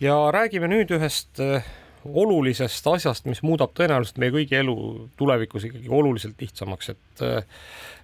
[0.00, 1.64] ja räägime nüüd ühest äh,
[2.04, 4.76] olulisest asjast, mis muudab tõenäoliselt meie kõigi elu
[5.16, 7.44] tulevikus ikkagi oluliselt lihtsamaks, et äh,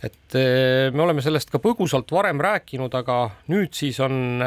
[0.05, 4.43] et äh, me oleme sellest ka põgusalt varem rääkinud, aga nüüd siis on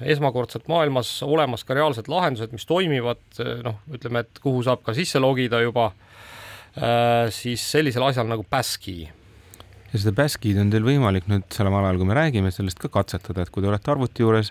[0.00, 3.22] esmakordselt maailmas olemas ka reaalsed lahendused, mis toimivad,
[3.62, 5.92] noh, ütleme, et kuhu saab ka sisse logida juba,
[6.74, 9.04] siis sellisel asjal nagu Passkey
[9.94, 13.44] ja seda Baskid on teil võimalik nüüd samal ajal, kui me räägime sellest ka katsetada,
[13.44, 14.50] et kui te olete arvuti juures,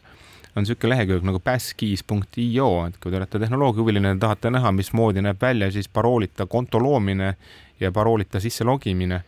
[0.53, 5.41] on niisugune lehekülg nagu baskis.io, et kui te olete tehnoloogiahuviline ja tahate näha, mismoodi näeb
[5.41, 7.33] välja siis paroolita konto loomine
[7.81, 9.19] ja paroolita sisse logimine,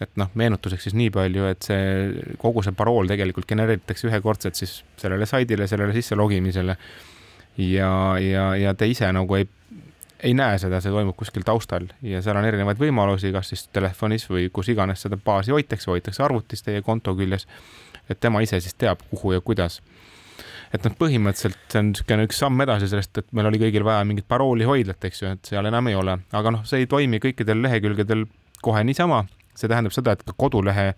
[0.00, 4.78] et noh, meenutuseks siis nii palju, et see kogu see parool tegelikult genereeritakse ühekordselt siis
[5.02, 6.78] sellele saidile, sellele sisse logimisele.
[7.60, 9.44] Ja, ja, ja te ise nagu ei
[10.22, 14.26] ei näe seda, see toimub kuskil taustal ja seal on erinevaid võimalusi, kas siis telefonis
[14.30, 17.46] või kus iganes seda baasi hoitakse, hoitakse arvutis teie konto küljes.
[18.10, 19.80] et tema ise siis teab, kuhu ja kuidas.
[20.74, 24.04] et noh, põhimõtteliselt see on niisugune üks samm edasi sellest, et meil oli kõigil vaja
[24.04, 27.62] mingit paroolihoidlat, eks ju, et seal enam ei ole, aga noh, see ei toimi kõikidel
[27.62, 28.26] lehekülgedel
[28.62, 29.24] kohe niisama.
[29.54, 30.94] see tähendab seda, et ka kodulehe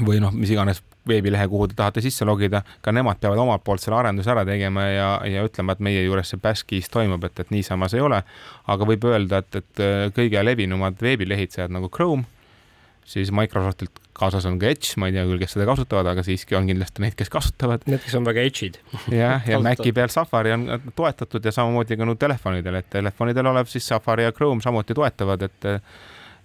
[0.00, 3.82] või noh, mis iganes veebilehe, kuhu te tahate sisse logida, ka nemad peavad omalt poolt
[3.82, 7.50] selle arenduse ära tegema ja, ja ütlema, et meie juures see Baskis toimub, et, et
[7.50, 8.22] niisama see ei ole.
[8.72, 12.24] aga võib öelda, et, et äh, kõige levinumad veebilehitsejad nagu Chrome,
[13.08, 16.56] siis Microsoftilt kaasas on ka Edge, ma ei tea küll, kes seda kasutavad, aga siiski
[16.56, 17.82] on kindlasti neid, kes kasutavad.
[17.90, 18.78] Need, kes on väga edge'id.
[19.10, 23.70] jah, ja Maci peal Safari on toetatud ja samamoodi ka no telefonidel, et telefonidel olev
[23.72, 25.70] siis Safari ja Chrome samuti toetavad, et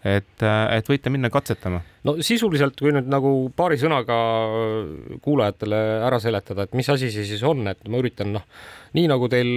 [0.07, 1.81] et, et võite minna katsetama.
[2.07, 4.17] no sisuliselt, kui nüüd nagu paari sõnaga
[5.23, 8.45] kuulajatele ära seletada, et mis asi see siis on, et ma üritan noh,
[8.97, 9.49] nii nagu teil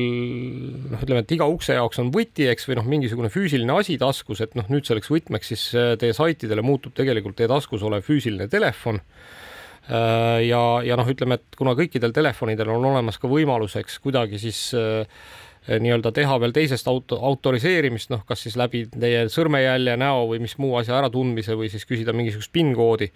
[0.92, 4.42] noh, ütleme, et iga ukse jaoks on võti, eks, või noh, mingisugune füüsiline asi taskus,
[4.44, 8.48] et noh, nüüd selleks võtmeks siis äh, teie saitidele muutub tegelikult teie taskus olev füüsiline
[8.50, 14.00] telefon äh, ja, ja noh, ütleme, et kuna kõikidel telefonidel on olemas ka võimalus, eks
[14.02, 15.22] kuidagi siis äh,
[15.68, 20.57] nii-öelda teha veel teisest auto, autoriseerimist, noh, kas siis läbi teie sõrmejälje, näo või mis
[20.59, 23.11] muu asja äratundmise või siis küsida mingisugust PIN-koodi,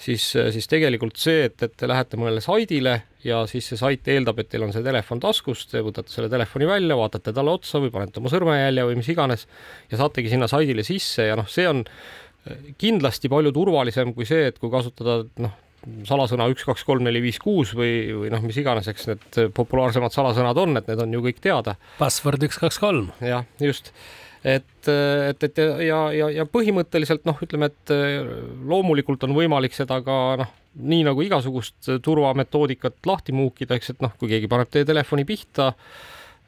[0.00, 4.08] siis, eh, siis tegelikult see, et, et te lähete mõnele saidile ja siis see sait
[4.12, 7.80] eeldab, et teil on see telefon taskus, te võtate selle telefoni välja, vaatate talle otsa
[7.82, 9.46] või panete oma sõrmejälje või mis iganes
[9.90, 14.50] ja saategi sinna saidile sisse ja noh, see on eh, kindlasti palju turvalisem kui see,
[14.50, 15.56] et kui kasutada noh,
[16.08, 20.14] salasõna üks, kaks, kolm, neli, viis, kuus või, või noh, mis iganes, eks need populaarsemad
[20.14, 21.76] salasõnad on, et need on ju kõik teada.
[22.00, 23.10] password üks, kaks, kolm.
[23.24, 23.92] jah, just
[24.46, 27.94] et, et, et ja, ja, ja põhimõtteliselt noh, ütleme, et
[28.66, 34.12] loomulikult on võimalik seda ka noh, nii nagu igasugust turvametoodikat lahti muukida, eks, et noh,
[34.20, 35.72] kui keegi paneb teie telefoni pihta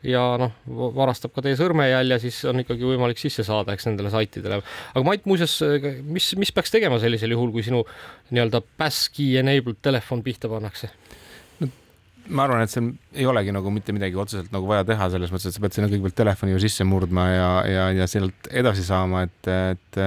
[0.06, 0.54] ja noh,
[0.94, 4.60] varastab ka teie sõrmejälje, siis on ikkagi võimalik sisse saada, eks nendele saitidele.
[4.92, 5.58] aga Mait, muuseas,
[6.06, 7.82] mis, mis peaks tegema sellisel juhul, kui sinu
[8.30, 10.92] nii-öelda passkey enabled telefon pihta pannakse?
[11.58, 11.70] no
[12.28, 15.50] ma arvan, et seal ei olegi nagu mitte midagi otseselt nagu vaja teha, selles mõttes,
[15.50, 19.24] et sa pead sinna kõigepealt telefoni ju sisse murdma ja, ja, ja sealt edasi saama,
[19.26, 20.02] et, et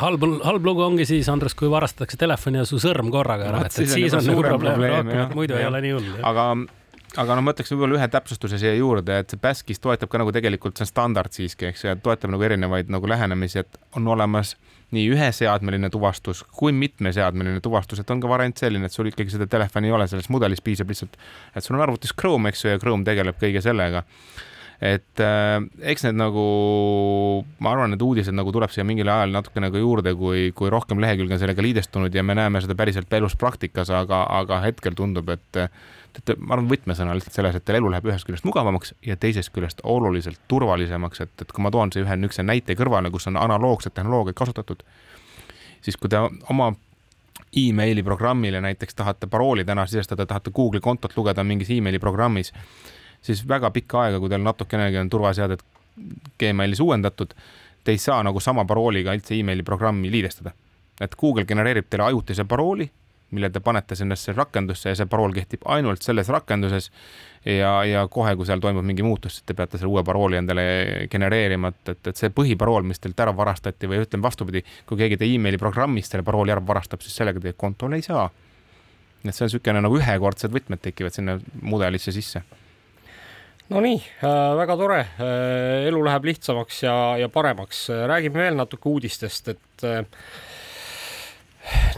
[0.00, 3.78] halb, halb lugu ongi siis, Andres, kui varastatakse telefoni ja su sõrm korraga ära, et,
[3.82, 5.64] et siis on nagu probleem, probleem, rohkem, et muidu ja.
[5.64, 6.12] ei ole nii hull.
[6.30, 6.52] aga
[7.18, 10.32] aga noh, ma ütleks võib-olla ühe täpsustuse siia juurde, et see Baskis toetab ka nagu
[10.34, 14.54] tegelikult see standard siiski, eks ju, et toetab nagu erinevaid nagu lähenemisi, et on olemas
[14.94, 19.46] nii üheseadmeline tuvastus kui mitmeseadmeline tuvastus, et on ka variant selline, et sul ikkagi seda
[19.50, 21.18] telefoni ei ole, selles mudelis piisab lihtsalt,
[21.54, 24.04] et sul on arvutis Chrome, eks ju, ja Chrome tegeleb kõige sellega
[24.80, 25.60] et äh,
[25.92, 26.42] eks need nagu,
[27.60, 31.02] ma arvan, need uudised nagu tuleb siia mingil ajal natuke nagu juurde, kui, kui rohkem
[31.02, 35.28] lehekülge on sellega liidestunud ja me näeme seda päriselt elus praktikas, aga, aga hetkel tundub,
[35.36, 35.64] et
[36.10, 39.52] et ma arvan, võtmesõna lihtsalt selles, et teil elu läheb ühest küljest mugavamaks ja teisest
[39.54, 43.38] küljest oluliselt turvalisemaks, et, et kui ma toon siia ühe niisuguse näite kõrvale, kus on
[43.38, 44.82] analoogset tehnoloogiat kasutatud,
[45.84, 46.18] siis kui te
[46.50, 46.72] oma
[47.56, 52.52] emaili programmile näiteks tahate parooli täna sisestada, tahate Google'i kontot lugeda mingis emaili programmis,
[53.22, 55.64] siis väga pikka aega, kui teil natukenegi on turvaseadet
[56.40, 57.34] Gmailis uuendatud,
[57.84, 60.52] te ei saa nagu sama parooliga üldse emaili programmi liidestada.
[61.00, 62.90] et Google genereerib teile ajutise parooli
[63.30, 66.90] mille te panete sinnasse rakendusse ja see parool kehtib ainult selles rakenduses.
[67.44, 70.64] ja, ja kohe, kui seal toimub mingi muutus, siis te peate selle uue parooli endale
[71.10, 75.16] genereerima, et, et, et see põhiparool, mis teilt ära varastati või ütleme vastupidi, kui keegi
[75.20, 78.28] teie emaili programmist selle parooli ära varastab, siis sellega teie kontole ei saa.
[79.24, 82.42] et see on niisugune nagu ühekordsed võtmed tekivad sinna mudelisse sisse
[83.70, 87.88] no nii äh,, väga tore äh,, elu läheb lihtsamaks ja, ja paremaks.
[88.10, 90.04] räägime veel natuke uudistest, et äh,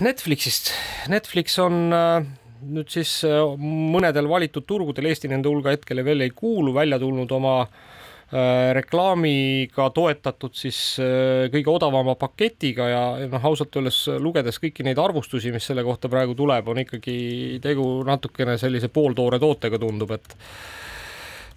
[0.00, 0.72] Netflixist.
[1.08, 2.24] Netflix on äh,
[2.72, 7.30] nüüd siis äh, mõnedel valitud turgudel, Eesti nende hulga hetkel veel ei kuulu, välja tulnud
[7.32, 10.80] oma äh, reklaamiga toetatud siis
[11.54, 16.36] kõige odavama paketiga ja noh, ausalt öeldes lugedes kõiki neid arvustusi, mis selle kohta praegu
[16.38, 17.16] tuleb, on ikkagi
[17.62, 20.36] tegu natukene sellise pooltoore tootega, tundub, et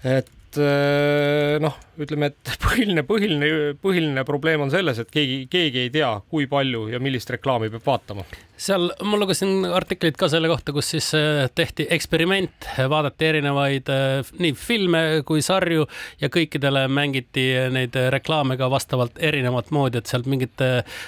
[0.05, 0.25] Evet
[0.61, 3.49] et noh, ütleme, et põhiline, põhiline,
[3.81, 7.85] põhiline probleem on selles, et keegi, keegi ei tea, kui palju ja millist reklaami peab
[7.85, 8.25] vaatama.
[8.55, 14.31] Seal ma lugesin artiklit ka selle kohta, kus siis äh, tehti eksperiment, vaadati erinevaid äh,
[14.39, 15.87] nii filme kui sarju
[16.21, 20.63] ja kõikidele mängiti neid reklaame ka vastavalt erinevat moodi, et sealt mingit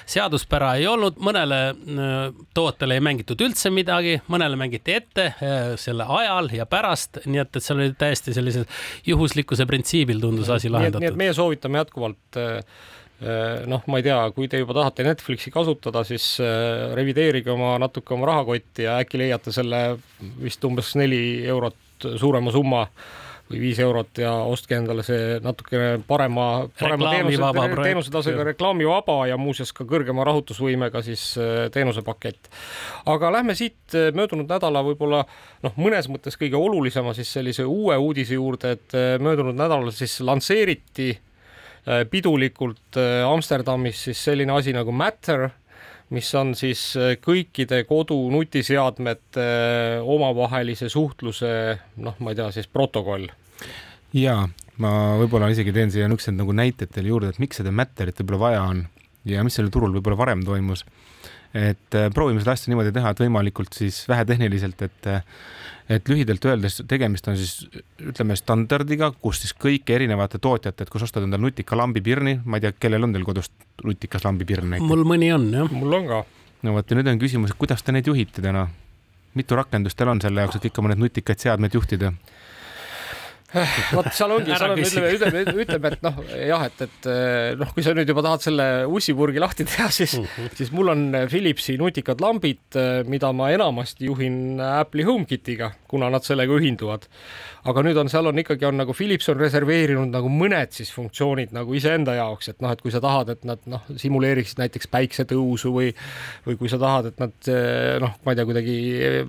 [0.07, 1.61] seaduspära ei olnud, mõnele
[2.55, 5.29] tootele ei mängitud üldse midagi, mõnele mängiti ette
[5.79, 8.67] selle ajal ja pärast, nii et, et seal oli täiesti sellisel
[9.37, 11.05] juhuslikkuse printsiibil tundus asi lahendatud.
[11.05, 12.61] nii et meie soovitame jätkuvalt äh,
[13.17, 17.71] Äh, noh, ma ei tea, kui te juba tahate Netflixi kasutada, siis äh, revideerige oma
[17.81, 19.79] natuke oma rahakotti ja äkki leiate selle
[20.37, 22.83] vist umbes neli eurot suurema summa
[23.47, 29.71] või viis eurot ja ostke endale see natukene parema, parema teenuse, teenusetasega reklaamivaba ja muuseas
[29.75, 32.51] ka kõrgema rahutusvõimega siis äh, teenusepakett.
[33.05, 35.23] aga lähme siit möödunud nädala võib-olla
[35.63, 41.13] noh, mõnes mõttes kõige olulisema siis sellise uue uudise juurde, et möödunud nädalal siis lansseeriti
[41.87, 45.45] Äh, pidulikult äh, Amsterdamis siis selline asi nagu Matter,
[46.15, 49.47] mis on siis äh, kõikide kodu nutiseadmete
[50.03, 51.51] omavahelise suhtluse
[52.03, 53.27] noh, ma ei tea, siis protokoll.
[54.15, 54.39] ja
[54.83, 58.43] ma võib-olla isegi teen siia niisugused nagu näited teile juurde, et miks seda Matterit võib-olla
[58.45, 58.85] vaja on
[59.27, 60.85] ja mis sellel turul võib-olla varem toimus.
[61.53, 65.09] Et äh, proovime seda asja niimoodi teha, et võimalikult siis vähetehniliselt, et
[65.87, 67.61] et lühidalt öeldes tegemist on siis
[68.03, 72.65] ütleme standardiga, kus siis kõik erinevate tootjate, et kus ostad endale nutika lambipirni, ma ei
[72.65, 73.47] tea, kellel on teil kodus
[73.85, 74.89] nutikas lambipirn näiteks?
[74.89, 75.71] mul mõni on jah.
[75.71, 76.19] mul on ka.
[76.67, 78.67] no vot ja nüüd on küsimus, et kuidas te neid juhite täna?
[79.37, 82.11] mitu rakendust teil on selle jaoks, et ikka mõned nutikaid seadmeid juhtida?
[83.97, 87.09] vot seal ongi, seal on, ütleme, ütleme, ütleme, et noh, jah, et, et
[87.59, 90.31] noh, kui sa nüüd juba tahad selle ussipurgi lahti teha, siis mhm.
[90.35, 90.55] -huh.
[90.59, 96.59] siis mul on Philipsi nutikad lambid, mida ma enamasti juhin Apple'i HomeKitiga, kuna nad sellega
[96.59, 97.07] ühinduvad
[97.67, 101.53] aga nüüd on, seal on ikkagi on nagu Philips on reserveerinud nagu mõned siis funktsioonid
[101.55, 105.71] nagu iseenda jaoks, et noh, et kui sa tahad, et nad noh, simuleeriksid näiteks päiksetõusu
[105.73, 105.89] või
[106.47, 107.51] või kui sa tahad, et nad
[108.03, 108.77] noh, ma ei tea, kuidagi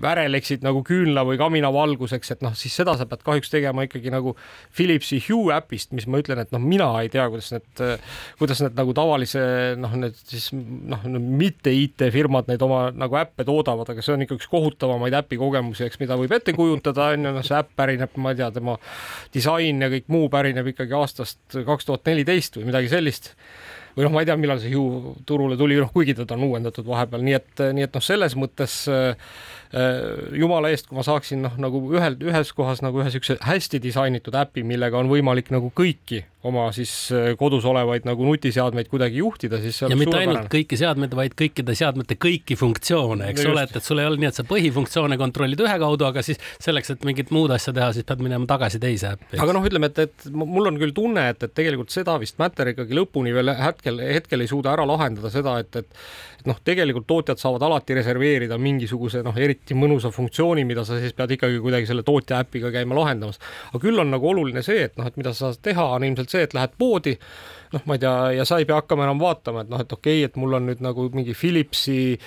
[0.01, 4.08] väreleksid nagu küünla või kamina valguseks, et noh, siis seda sa pead kahjuks tegema ikkagi
[4.13, 4.35] nagu
[4.75, 7.83] Philipsi Hue äpist, mis ma ütlen, et noh, mina ei tea, kuidas need,
[8.39, 9.43] kuidas need nagu tavalise
[9.79, 14.39] noh, need siis noh, mitte IT-firmad neid oma nagu äppe toodavad, aga see on ikka
[14.39, 18.35] üks kohutavamaid äpikogemusi, eks, mida võib ette kujutada, on ju, noh, see äpp pärineb, ma
[18.35, 18.77] ei tea, tema
[19.33, 23.33] disain ja kõik muu pärineb ikkagi aastast kaks tuhat neliteist või midagi sellist.
[23.95, 26.87] või noh, ma ei tea, millal see Hue turule tuli, noh kuigi teda on uuendatud
[26.87, 29.15] vahepeal, nii et, nii et noh, selles mõttes Äh,
[30.39, 34.33] jumala eest, kui ma saaksin noh, nagu ühel, ühes kohas nagu ühe siukse hästi disainitud
[34.33, 39.59] äpi, millega on võimalik nagu kõiki oma siis äh, kodus olevaid nagu nutiseadmeid kuidagi juhtida,
[39.59, 43.83] siis ja mitte ainult kõiki seadmeid, vaid kõikide seadmete kõiki funktsioone, eks ole, et, et
[43.83, 47.33] sul ei ole nii, et sa põhifunktsioone kontrollid ühe kaudu, aga siis selleks, et mingit
[47.35, 49.41] muud asja teha, siis pead minema tagasi teise äppi.
[49.43, 52.71] aga noh, ütleme, et, et mul on küll tunne, et, et tegelikult seda vist Matter
[52.71, 56.01] ikkagi lõpuni veel hetkel, hetkel ei suuda ära lahendada seda, et, et
[56.39, 60.99] et noh, tegelikult tootjad saavad alati reserveerida mingisuguse noh, eriti eriti mõnusa funktsiooni, mida sa
[60.99, 63.39] siis pead ikkagi kuidagi selle tootja äpiga käima lahendamas.
[63.69, 66.29] aga küll on nagu oluline see, et noh, et mida sa saad teha, on ilmselt
[66.29, 67.17] see, et lähed poodi
[67.73, 70.19] noh, ma ei tea, ja sa ei pea hakkama enam vaatama, et noh, et okei
[70.23, 72.17] okay,, et mul on nüüd nagu mingi Philipsi,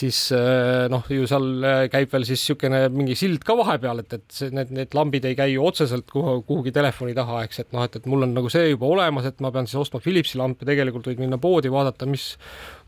[0.00, 4.18] siis eh, noh, ju seal eh, käib veel siis niisugune mingi sild ka vahepeal, et,
[4.18, 7.72] et see, need, need lambid ei käi ju otseselt kuhu, kuhugi telefoni taha, eks, et
[7.76, 10.40] noh, et, et mul on nagu see juba olemas, et ma pean siis ostma Philipsi
[10.40, 12.34] lampe, tegelikult võid minna poodi, vaadata, mis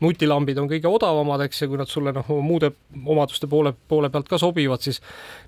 [0.03, 4.29] nutilambid on kõige odavamad, eks, ja kui nad sulle noh, muude omaduste poole, poole pealt
[4.29, 5.01] ka sobivad, siis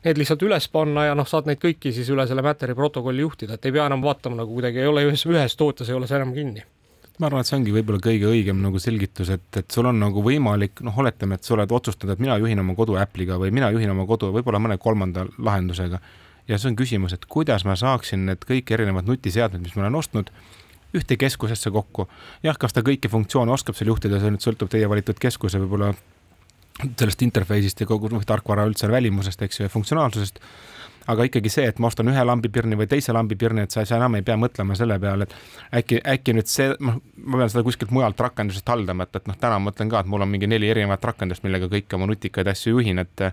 [0.06, 3.58] need lihtsalt üles panna ja noh, saad neid kõiki siis üle selle Matteri protokolli juhtida,
[3.58, 6.19] et ei pea enam vaatama nagu kuidagi ei ole ühes, ühes tootes ei ole see
[6.19, 6.55] enam kinni
[7.19, 10.23] ma arvan, et see ongi võib-olla kõige õigem nagu selgitus, et, et sul on nagu
[10.23, 13.69] võimalik, noh, oletame, et sa oled otsustanud, et mina juhin oma kodu Apple'iga või mina
[13.75, 16.01] juhin oma kodu võib-olla mõne kolmanda lahendusega.
[16.47, 19.95] ja see on küsimus, et kuidas ma saaksin need kõik erinevad nutiseadmed, mis ma olen
[20.01, 20.32] ostnud,
[20.95, 22.08] ühte keskusesse kokku.
[22.43, 25.93] jah, kas ta kõiki funktsioone oskab seal juhtida, see nüüd sõltub teie valitud keskuse võib-olla
[26.84, 30.41] sellest interface'ist ja kogu noh, tarkvara üldse välimusest, eks ju, ja funktsionaalsusest
[31.12, 34.18] aga ikkagi see, et ma ostan ühe lambipirni või teise lambipirni, et sa, sa enam
[34.18, 37.94] ei pea mõtlema selle peale, et äkki, äkki nüüd see, noh, ma pean seda kuskilt
[37.96, 41.06] mujalt rakendusest haldama, et, et noh, täna mõtlen ka, et mul on mingi neli erinevat
[41.12, 43.28] rakendust, millega kõiki oma nutikaid asju juhin, et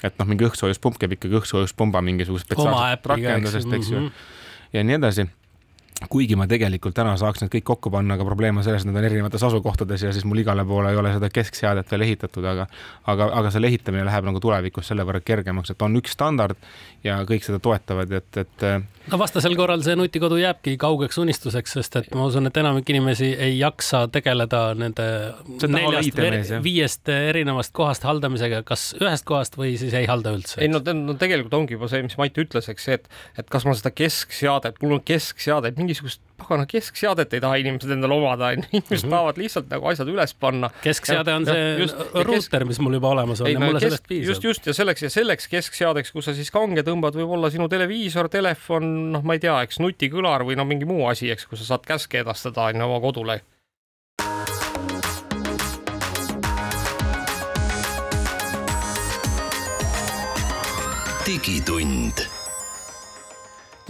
[0.00, 4.24] et noh, mingi õhksoojuspump käib ikkagi õhksoojuspumba mingisugusest spetsiaalsest rakendusest, eks ju, mhm.
[4.72, 5.28] ja nii edasi
[6.08, 8.96] kuigi ma tegelikult täna saaks need kõik kokku panna, aga probleem on selles, et nad
[8.96, 12.66] on erinevates asukohtades ja siis mul igale poole ei ole seda keskseadet veel ehitatud, aga
[13.10, 16.56] aga, aga selle ehitamine läheb nagu tulevikus selle võrra kergemaks, et on üks standard
[17.04, 18.64] ja kõik seda toetavad, et, et.
[19.12, 23.32] no vastasel korral see nutikodu jääbki kaugeks unistuseks, sest et ma usun, et enamik inimesi
[23.36, 25.06] ei jaksa tegeleda nende
[25.68, 30.60] neljast, viiest erinevast kohast haldamisega, kas ühest kohast või siis ei halda üldse?
[30.60, 33.06] ei no, no tegelikult ongi juba see, mis Mait ütles, eks see, et,
[33.40, 38.14] et kas ma seda keskseadet, mul on keskseade, mingisugust pagana keskseadet ei taha inimesed endale
[38.14, 39.14] omada, onju, inimesed mm -hmm.
[39.16, 40.70] tahavad lihtsalt nagu asjad üles panna.
[40.82, 43.86] keskseade on ja, see just, ruuter, mis mul juba olemas on ei, ja mulle kesk,
[43.88, 44.28] sellest piisab.
[44.30, 47.68] just, just ja selleks ja selleks keskseadeks, kus sa siis kange tõmbad, võib olla sinu
[47.68, 51.64] televiisor, telefon, noh, ma ei tea, eks nutikõlar või no mingi muu asi, eks, kus
[51.64, 53.40] sa saad käske edastada onju oma kodule
[61.26, 62.39] digitund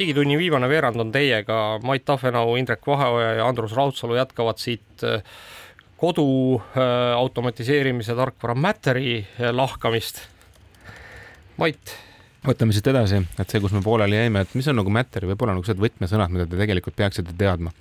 [0.00, 5.24] digitunni viimane veerand on teiega, Mait Tafenau, Indrek Vaheoja ja Andrus Raudsalu jätkavad siit äh,
[6.00, 6.84] kodu äh,
[7.16, 10.22] automatiseerimise tarkvara Matteri äh, lahkamist.
[11.60, 11.96] Mait.
[12.46, 15.56] võtame siit edasi, et see, kus me pooleli jäime, et mis on nagu Matteri võib-olla
[15.56, 17.74] nagu need võtmesõnad, mida te tegelikult peaksite teadma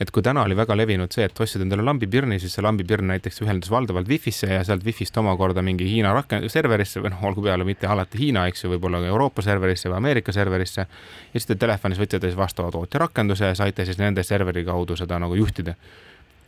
[0.00, 3.42] et kui täna oli väga levinud see, et ostsid endale lambipirni, siis see lambipirn näiteks
[3.42, 7.66] ühendas valdavalt Wi-Fi-sse ja sealt Wi-Fi-st omakorda mingi Hiina rakend-, serverisse või noh, olgu peale
[7.66, 10.86] mitte alati Hiina, eks ju, võib-olla ka Euroopa serverisse või Ameerika serverisse.
[10.86, 14.96] ja siis te telefonis võtsite siis vastava tootja rakenduse ja saite siis nende serveri kaudu
[14.96, 15.74] seda nagu juhtida.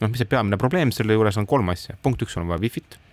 [0.01, 3.10] noh, mis see peamine probleem selle juures on kolm asja, punkt üks on vaja Wi-Fi-t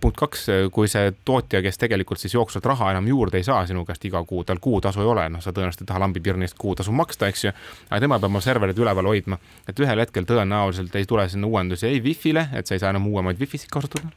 [0.00, 3.64] punkt kaks, äh, kui see tootja, kes tegelikult siis jooksvalt raha enam juurde ei saa
[3.66, 6.58] sinu käest iga kuu, tal kuutasu ei ole, noh, sa tõenäoliselt ei taha lambipirni eest
[6.58, 7.52] kuutasu maksta, eks ju.
[7.90, 9.38] aga tema peab oma serverit üleval hoidma,
[9.68, 13.06] et ühel hetkel tõenäoliselt ei tule sinna uuendusi ei wifi'le, et sa ei saa enam
[13.10, 14.10] uuemaid wifi'sid kasutada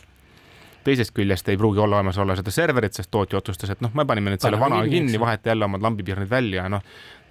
[0.84, 4.06] teisest küljest ei pruugi olla olemas olla seda serverit, sest tootja otsustas, et noh, me
[4.10, 6.82] panime nüüd selle vana kinni, vaheta jälle omad lambipiirnid välja ja noh,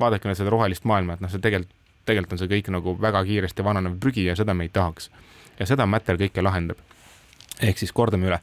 [0.01, 1.75] vaadake nüüd seda rohelist maailma, et noh, see tegelikult,
[2.07, 5.11] tegelikult on see kõik nagu väga kiiresti vananev prügi ja seda me ei tahaks.
[5.59, 6.79] ja seda Matter kõike lahendab.
[7.63, 8.41] Ehk siis kordame üle,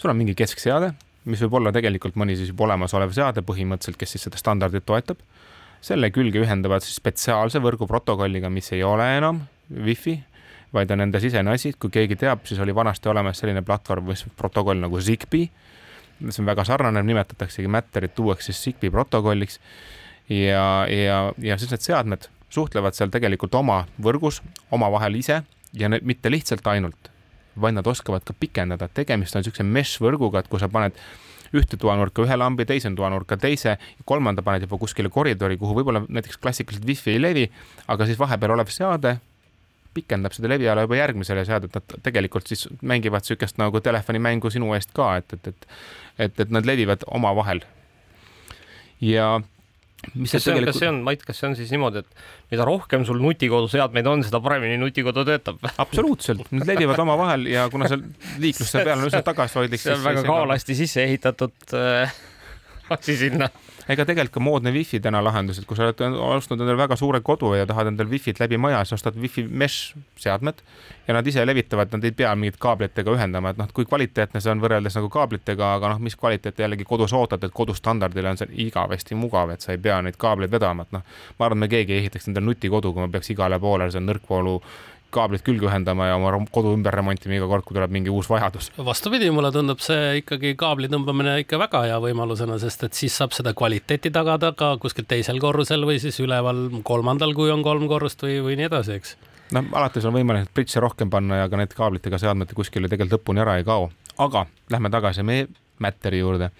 [0.00, 0.92] sul on mingi keskseade,
[1.30, 5.18] mis võib olla tegelikult mõni siis juba olemasolev seade põhimõtteliselt, kes siis seda standardit toetab.
[5.80, 10.18] selle külge ühendavad siis spetsiaalse võrguprotokolliga, mis ei ole enam wifi
[10.74, 14.18] vaid on enda sisene asi, kui keegi teab, siis oli vanasti olemas selline platvorm või
[14.38, 15.48] protokoll nagu Zigbee,
[16.20, 19.60] mis on väga sarnane, nimetataksegi Matterit uueks siis Zigbee protokolliks.
[20.28, 25.42] ja, ja, ja siis need seadmed suhtlevad seal tegelikult oma võrgus omavahel ise
[25.72, 27.10] ja need mitte lihtsalt ainult,
[27.60, 30.96] vaid nad oskavad ka pikendada, tegemist on niisuguse mesh võrguga, et kui sa paned
[31.56, 33.76] ühte toanurka ühe lambi, teise toanurka teise,
[34.06, 37.48] kolmanda paned juba kuskile koridori, kuhu võib-olla näiteks klassikaliselt wifi ei levi,
[37.90, 39.16] aga siis vahepeal olev seade
[39.94, 44.94] pikendab seda leviala juba järgmisele seadet, nad tegelikult siis mängivad niisugust nagu telefonimängu sinu eest
[44.94, 45.66] ka, et, et, et,
[46.26, 47.64] et, et nad levivad omavahel.
[49.00, 49.40] ja
[50.14, 52.66] mis kas see on, kas see on, Mait, kas see on siis niimoodi, et mida
[52.68, 55.60] rohkem sul nutikoduseadmeid on, seda paremini nutikodu töötab?
[55.84, 58.00] absoluutselt, nad levivad omavahel ja kuna see
[58.42, 59.82] liiklus seal peal on üsna tagasihoidlik.
[59.82, 62.16] see on väga kaalasti sisse ehitatud äh,
[62.96, 63.50] asi sinna
[63.90, 67.20] ega tegelikult ka moodne wifi täna lahendus, et kui sa oled ostnud endale väga suure
[67.26, 70.62] kodu ja tahad endale wifi't läbi maja, siis ostad wifi mesh seadmed
[71.08, 74.52] ja nad ise levitavad, nad ei pea mingit kaablitega ühendama, et noh, kui kvaliteetne see
[74.52, 78.52] on võrreldes nagu kaablitega, aga noh, mis kvaliteeti jällegi kodus ootad, et kodustandardile on see
[78.68, 81.96] igavesti mugav, et sa ei pea neid kaableid vedama, et noh, ma arvan, me keegi
[81.96, 84.60] ei ehitaks endale nutikodu, kui me peaks igale poole see nõrkvoolu
[85.14, 88.70] kaablid külge ühendama ja oma kodu ümber remontima iga kord, kui tuleb mingi uus vajadus.
[88.86, 93.34] vastupidi, mulle tundub see ikkagi kaabli tõmbamine ikka väga hea võimalusena, sest et siis saab
[93.36, 98.22] seda kvaliteeti tagada ka kuskil teisel korrusel või siis üleval kolmandal, kui on kolm korrust
[98.26, 99.16] või, või nii edasi, eks.
[99.56, 103.44] noh, alati on võimalik pritse rohkem panna ja ka need kaablitega seadmed kuskile tegelikult lõpuni
[103.44, 105.50] ära ei kao, aga lähme tagasi meie
[105.80, 106.50] Matteri juurde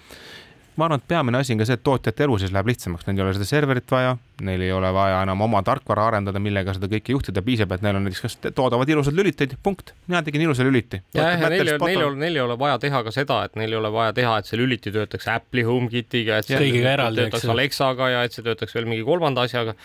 [0.81, 3.21] ma arvan, et peamine asi on ka see, et tootjate elu siis läheb lihtsamaks, neil
[3.21, 4.15] ei ole seda serverit vaja,
[4.47, 7.99] neil ei ole vaja enam oma tarkvara arendada, millega seda kõike juhtida, piisab, et neil
[7.99, 11.03] on näiteks kas toodavad ilusad lülitid, punkt, mina tegin ilusa lüliti.
[11.17, 14.39] neil, neil, neil ei ole vaja teha ka seda, et neil ei ole vaja teha,
[14.41, 18.47] et see lüliti töötaks Apple'i HomeKitiga, et see kõigiga eraldi, töötaks Alexaga ja et see
[18.47, 19.77] töötaks veel mingi kolmanda asjaga,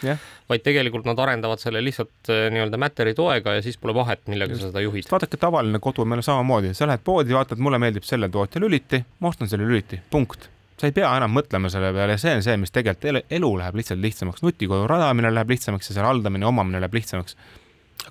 [0.49, 4.55] vaid tegelikult nad arendavad selle lihtsalt eh, nii-öelda Matteri toega ja siis pole vahet, millega
[4.55, 5.11] sa seda juhid.
[5.11, 9.03] vaadake, tavaline kodu meil on samamoodi, sa lähed poodi, vaatad, mulle meeldib selle tootja lüliti,
[9.19, 10.49] ma ostan selle lüliti, punkt
[10.79, 14.01] sa ei pea enam mõtlema selle peale, see on see, mis tegelikult elu läheb lihtsalt
[14.03, 17.37] lihtsamaks, nutikodu rajamine läheb lihtsamaks ja selle haldamine, omamine läheb lihtsamaks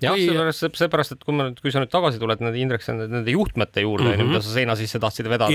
[0.02, 2.84] jah kui..., seepärast, seepärast, et kui ma nüüd, kui sa nüüd tagasi tuled nende Indrek,
[2.98, 4.32] nende juhtmete juurde, onju, mhm.
[4.32, 5.50] mida sa seina sisse tahtsid vedada.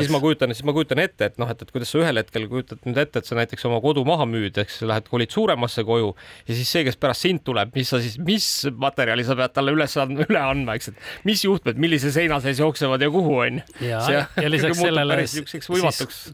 [0.00, 2.46] siis ma kujutan, siis ma kujutan ette, et noh, et, et kuidas sa ühel hetkel
[2.50, 6.12] kujutad nüüd ette, et sa näiteks oma kodu maha müüd, eks lähed, kolid suuremasse koju
[6.48, 8.48] ja siis see, kes pärast sind tuleb, mis sa siis, mis
[8.80, 12.62] materjali sa pead talle üles andma, üle andma, eks, et mis juhtmed, millise seina sees
[12.62, 13.60] jooksevad ja kuhu on.
[13.84, 15.20] ja, ja, lisaks sellele,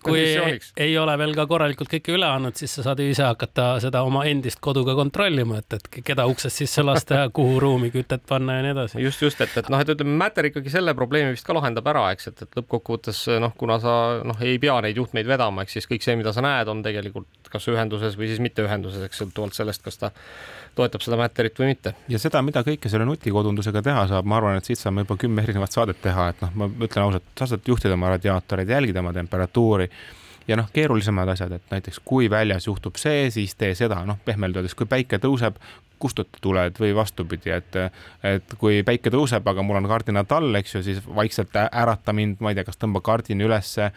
[0.05, 3.27] kui ei, ei ole veel ka korralikult kõike üle andnud, siis sa saad ju ise
[3.27, 7.91] hakata seda oma endist koduga kontrollima, et, et keda uksest sisse lasta ja kuhu ruumi
[7.95, 9.01] kütet panna ja nii edasi.
[9.05, 12.07] just, just, et, et noh, et ütleme, Matter ikkagi selle probleemi vist ka lahendab ära,
[12.15, 13.95] eks, et, et lõppkokkuvõttes noh, kuna sa
[14.27, 17.51] noh, ei pea neid juhtmeid vedama, ehk siis kõik see, mida sa näed, on tegelikult
[17.51, 20.13] kas ühenduses või siis mitte ühenduses, eks sõltuvalt sellest, kas ta
[20.79, 21.95] toetab seda Matterit või mitte.
[22.09, 25.43] ja seda, mida kõike selle nutikodundusega teha saab, ma arvan, et siit saame juba kümme
[25.43, 29.15] erinevat saadet teha, et noh, ma ütlen ausalt, sa saad juhtida oma radiaatoreid, jälgida oma
[29.17, 29.91] temperatuuri
[30.51, 34.59] ja noh, keerulisemad asjad, et näiteks kui väljas juhtub see, siis tee seda, noh, pehmelt
[34.59, 35.61] öeldes, kui päike tõuseb,
[36.01, 37.77] kustuta tuled või vastupidi, et,
[38.25, 42.41] et kui päike tõuseb, aga mul on kardinad all, eks ju, siis vaikselt ärata mind,
[42.41, 43.93] ma ei tea, kas tõmba kardin ülesse.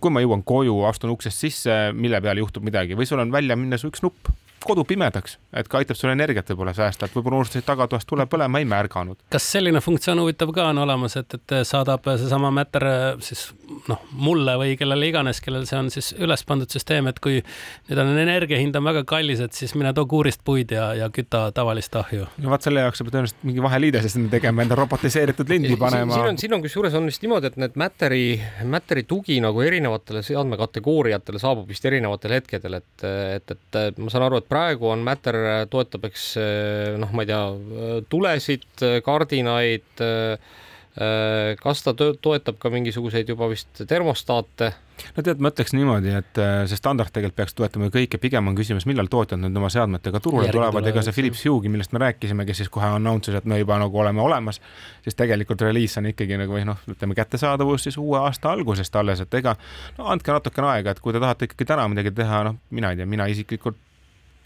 [0.00, 3.56] kui ma jõuan koju, astun uksest sisse, mille peal juhtub midagi või sul on välja
[3.56, 4.28] minnes üks nupp
[4.66, 8.62] kodu pimedaks, et ka aitab sul energiat võib-olla säästa, et võib-olla unustasid tagatoast tule põlema,
[8.62, 9.18] ei märganud.
[9.32, 12.86] kas selline funktsioon huvitav ka on olemas, et, et saadab seesama Matter
[13.24, 13.48] siis
[13.88, 17.40] noh, mulle või kellele iganes, kellel see on siis üles pandud süsteem, et kui
[17.88, 21.08] nüüd on energia hind on väga kallis, et siis mine too kuurist puid ja, ja
[21.14, 22.28] küta tavalist ahju.
[22.42, 26.14] no vot selle jaoks sa pead tõenäoliselt mingi vaheliide sinna tegema, enda robotiseeritud lindi panema.
[26.14, 28.24] siin on, siin on kusjuures on vist niimoodi, et need Matteri,
[28.68, 34.42] Matteri tugi nagu erinevatele seadmekategooriatele saabub vist erinevatel hetkedel, et, et, et ma saan aru,
[34.42, 35.38] et praegu on Matter
[35.72, 36.26] toetab, eks
[37.00, 37.40] noh, ma ei tea,
[38.12, 38.68] tulesid,
[39.06, 40.04] kardinaid.
[41.62, 44.74] kas ta toetab ka mingisuguseid juba vist termostaate?
[45.16, 48.84] no tead, ma ütleks niimoodi, et see standard tegelikult peaks toetama kõike, pigem on küsimus,
[48.88, 52.46] millal tootjad nüüd oma seadmetega turule Järgi tulevad, ega see Philips Hugh'i, millest me rääkisime,
[52.48, 54.60] kes siis kohe announce'is, et me juba nagu oleme olemas,
[55.04, 59.24] siis tegelikult reliis on ikkagi nagu või noh, ütleme kättesaadavus siis uue aasta algusest alles,
[59.24, 59.56] et ega
[59.98, 63.00] no andke natukene aega, et kui te tahate ikkagi täna midagi teha, noh, mina ei
[63.00, 63.80] tea, mina isiklikult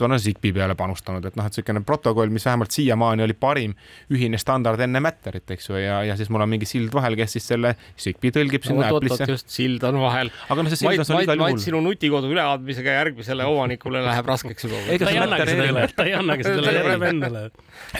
[0.02, 3.74] on Zigpi peale panustanud, et noh, et niisugune protokoll, mis vähemalt siiamaani oli parim
[4.12, 7.36] ühine standard enne Matterit, eks ju, ja, ja siis mul on mingi sild vahel, kes
[7.36, 9.28] siis selle Zigpi tõlgib sinna no, Apple'isse.
[9.30, 10.32] just, sild on vahel.
[10.48, 11.62] aga noh, see sild on sul igal juhul.
[11.62, 14.82] sinu nutikodu üleandmisega järgmisele omanikule läheb raskeks juba.
[15.00, 17.44] ta ei annagi seda üle, ta ei annagi seda üle, jätab endale.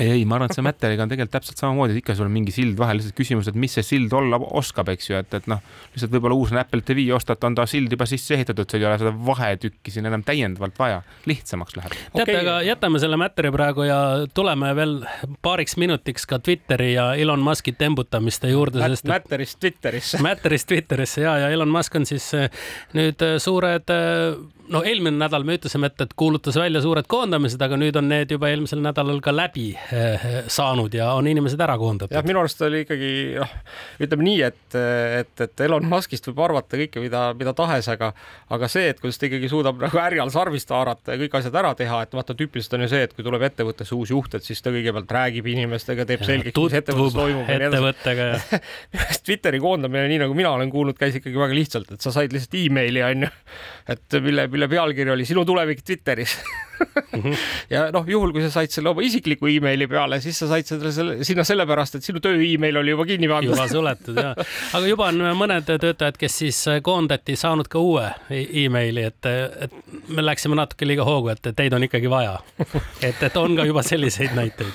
[0.01, 2.34] ei, ei, ma arvan, et see Matteriga on tegelikult täpselt samamoodi, et ikka sul on
[2.34, 5.51] mingi sild vahel, lihtsalt küsimus, et mis see sild olla oskab, eks ju, et, et
[5.51, 5.62] noh,
[5.94, 8.99] lihtsalt võib-olla uus Apple TV ostad, on ta sild juba sisse ehitatud, sul ei ole
[9.01, 11.86] seda vahetükki siin enam täiendavalt vaja, lihtsamaks läheb.
[11.91, 13.99] Teate okay., aga jätame selle Matteri praegu ja
[14.34, 14.99] tuleme veel
[15.43, 19.09] paariks minutiks ka Twitteri ja Elon Musk'i tembutamiste juurde Mät, sest.
[19.11, 20.22] Matterist Twitterisse.
[20.22, 22.51] Matterist Twitterisse ja, ja Elon Musk on siis eh,
[22.97, 24.37] nüüd eh, suured eh,
[24.72, 28.32] no eelmine nädal me ütlesime, et, et kuulutas välja suured koondamised, aga nüüd on need
[28.34, 32.14] juba eelmisel nädalal ka läbi eh, saanud ja on inimesed ära koondatud.
[32.16, 33.52] jah, minu arust oli ikkagi noh,
[34.02, 34.78] ütleme nii, et,
[35.20, 38.10] et, et Elon Muskist võib arvata kõike, mida, mida tahes, aga,
[38.56, 41.74] aga see, et kuidas ta ikkagi suudab nagu härjal sarvist haarata ja kõik asjad ära
[41.78, 44.62] teha, et vaata tüüpiliselt on ju see, et kui tuleb ettevõttesse uus juht, et siis
[44.64, 47.54] ta kõigepealt räägib inimestega, teeb selgeks, mis ettevõttes toimub.
[47.56, 48.62] ettevõttega ja
[49.26, 52.54] Twitteri koondamine, nii nagu mina olen kuulnud, käis ikkagi väga lihtsalt, et sa said lihtsalt
[52.60, 53.30] emaili onju,
[53.90, 56.38] et mille mille pealkiri oli sinu tulevik Twitteris
[56.76, 57.36] Mm -hmm.
[57.70, 60.92] ja noh, juhul kui sa said selle oma isikliku emaili peale, siis sa said selle,
[60.92, 63.54] selle sinna sellepärast, et sinu töö email oli juba kinni pandud.
[63.54, 64.34] juba suletud ja,
[64.72, 68.10] aga juba on mõned töötajad, kes siis koondati, saanud ka uue
[68.64, 69.72] emaili, et, et
[70.08, 72.38] me läksime natuke liiga hoogu, et teid on ikkagi vaja.
[73.02, 74.72] et, et on ka juba selliseid näiteid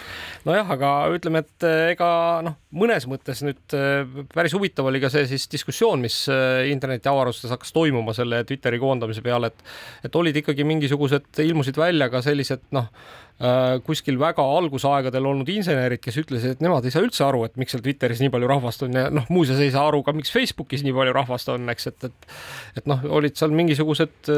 [0.47, 2.09] nojah, aga ütleme, et eh, ega
[2.45, 7.53] noh, mõnes mõttes nüüd eh, päris huvitav oli ka see siis diskussioon, mis eh, internetiavarustes
[7.53, 12.63] hakkas toimuma selle Twitteri koondamise peale, et et olid ikkagi mingisugused, ilmusid välja ka sellised
[12.75, 12.87] noh,
[13.87, 17.73] kuskil väga algusaegadel olnud insenerid, kes ütlesid, et nemad ei saa üldse aru, et miks
[17.73, 20.83] seal Twitteris nii palju rahvast on ja noh, muuseas ei saa aru ka, miks Facebookis
[20.85, 24.29] nii palju rahvast on, eks, et, et et noh, olid seal mingisugused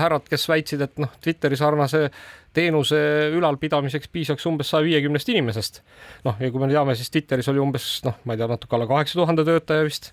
[0.00, 2.04] härrad, kes väitsid, et noh, Twitteri sarnase
[2.52, 3.00] teenuse
[3.32, 5.80] ülalpidamiseks piisaks umbes saja viiekümnest inimesest.
[6.28, 8.90] noh, ja kui me teame, siis Twitteris oli umbes noh, ma ei tea, natuke alla
[8.90, 10.12] kaheksa tuhande töötaja vist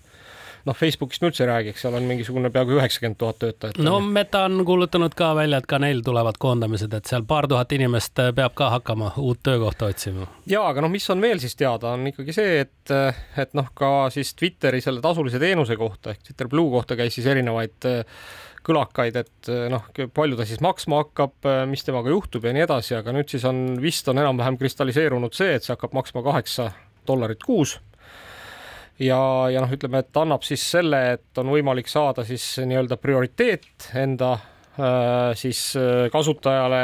[0.68, 3.80] noh, Facebookist me üldse ei räägiks, seal on mingisugune peaaegu üheksakümmend tuhat töötajat.
[3.84, 7.72] no Meta on kuulutanud ka välja, et ka neil tulevad koondamised, et seal paar tuhat
[7.76, 10.28] inimest peab ka hakkama uut töökohta otsima.
[10.50, 12.94] ja, aga noh, mis on veel siis teada, on ikkagi see, et,
[13.40, 17.28] et noh, ka siis Twitteri selle tasulise teenuse kohta ehk Twitter Blue kohta käis siis
[17.30, 17.90] erinevaid
[18.66, 23.14] kõlakaid, et noh, palju ta siis maksma hakkab, mis temaga juhtub ja nii edasi, aga
[23.16, 26.70] nüüd siis on vist on enam-vähem kristalliseerunud see, et see hakkab maksma kaheksa
[27.08, 27.78] dollarit kuus.
[29.00, 29.20] Ja,
[29.52, 34.32] ja noh, ütleme, et annab siis selle, et on võimalik saada siis nii-öelda prioriteet enda
[34.34, 35.62] äh, siis
[36.12, 36.82] kasutajale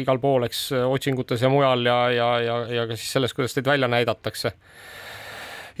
[0.00, 3.68] igal pool, eks otsingutes ja mujal ja, ja, ja, ja ka siis selles, kuidas teid
[3.70, 4.54] välja näidatakse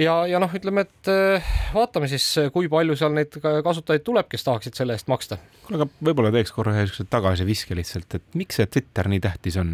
[0.00, 4.46] ja, ja noh, ütleme, et äh, vaatame siis, kui palju seal neid kasutajaid tuleb, kes
[4.46, 5.38] tahaksid selle eest maksta.
[5.66, 9.58] kuule, aga võib-olla teeks korra ühe niisuguse tagasiviske lihtsalt, et miks see Twitter nii tähtis
[9.60, 9.72] on,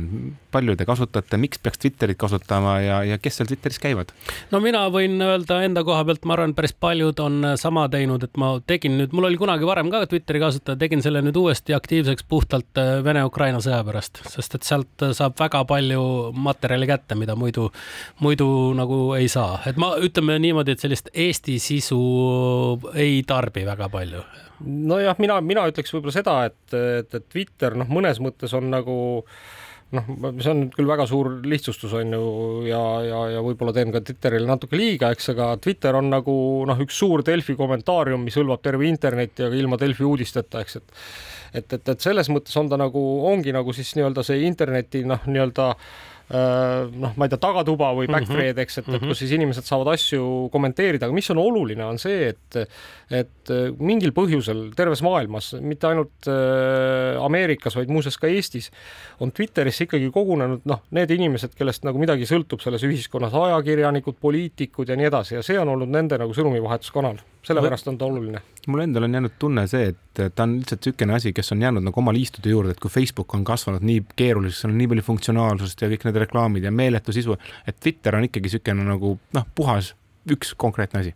[0.54, 4.12] palju te kasutate, miks peaks Twitterit kasutama ja, ja kes seal Twitteris käivad?
[4.52, 8.40] no mina võin öelda enda koha pealt, ma arvan, päris paljud on sama teinud, et
[8.40, 12.26] ma tegin nüüd, mul oli kunagi varem ka Twitteri kasutada, tegin selle nüüd uuesti aktiivseks
[12.28, 16.04] puhtalt äh, Vene-Ukraina sõja pärast, sest et sealt saab väga palju
[16.34, 17.70] materjali kätte, mida muidu,
[18.24, 22.00] muidu nagu ei saa, et ma ütlen, ütleme niimoodi, et sellist Eesti sisu
[22.96, 24.22] ei tarbi väga palju.
[24.64, 28.96] nojah, mina, mina ütleks võib-olla seda, et, et, et Twitter noh, mõnes mõttes on nagu
[29.92, 30.08] noh,
[30.40, 32.30] see on küll väga suur lihtsustus on ju
[32.70, 36.34] ja, ja, ja võib-olla teen ka Twitterile natuke liiga, eks, aga Twitter on nagu
[36.66, 41.00] noh, üks suur Delfi kommentaarium, mis hõlmab terve internetti, aga ilma Delfi uudisteta, eks, et
[41.56, 45.22] et, et, et selles mõttes on ta nagu, ongi nagu siis nii-öelda see interneti noh,
[45.28, 49.66] nii-öelda Äh, noh, ma ei tea, tagatuba või backthread, eks, et, et kus siis inimesed
[49.68, 52.58] saavad asju kommenteerida, aga mis on oluline, on see, et
[53.14, 58.72] et mingil põhjusel terves maailmas, mitte ainult äh, Ameerikas, vaid muuseas ka Eestis,
[59.22, 64.90] on Twitterisse ikkagi kogunenud noh, need inimesed, kellest nagu midagi sõltub selles ühiskonnas, ajakirjanikud, poliitikud
[64.90, 68.82] ja nii edasi ja see on olnud nende nagu sõnumivahetuskanal, sellepärast on ta oluline mul
[68.84, 72.00] endal on jäänud tunne see, et ta on lihtsalt niisugune asi, kes on jäänud nagu
[72.02, 75.84] oma liistude juurde, et kui Facebook on kasvanud nii keeruliseks, seal on nii palju funktsionaalsust
[75.84, 79.94] ja kõik need reklaamid ja meeletu sisu, et Twitter on ikkagi niisugune nagu noh, puhas
[80.32, 81.14] üks konkreetne asi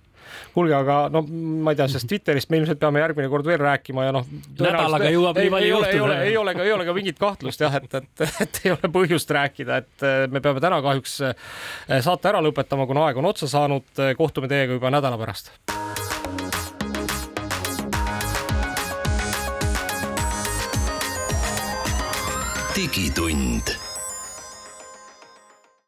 [0.54, 1.22] kuulge, aga no
[1.64, 4.28] ma ei tea, sest Twitterist me ilmselt peame järgmine kord veel rääkima ja noh.
[4.60, 5.90] nädalaga jõuab nii palju juhtuda.
[5.96, 8.74] ei ole, ei ole ka, ei ole ka mingit kahtlust jah, et, et, et ei
[8.76, 11.50] ole põhjust rääkida, et me peame täna kahjuks eh,
[12.04, 14.06] saate ära lõpetama, kuna aeg on otsa saanud.
[14.18, 15.54] kohtume teiega juba nädala pärast
[22.80, 23.79] digitund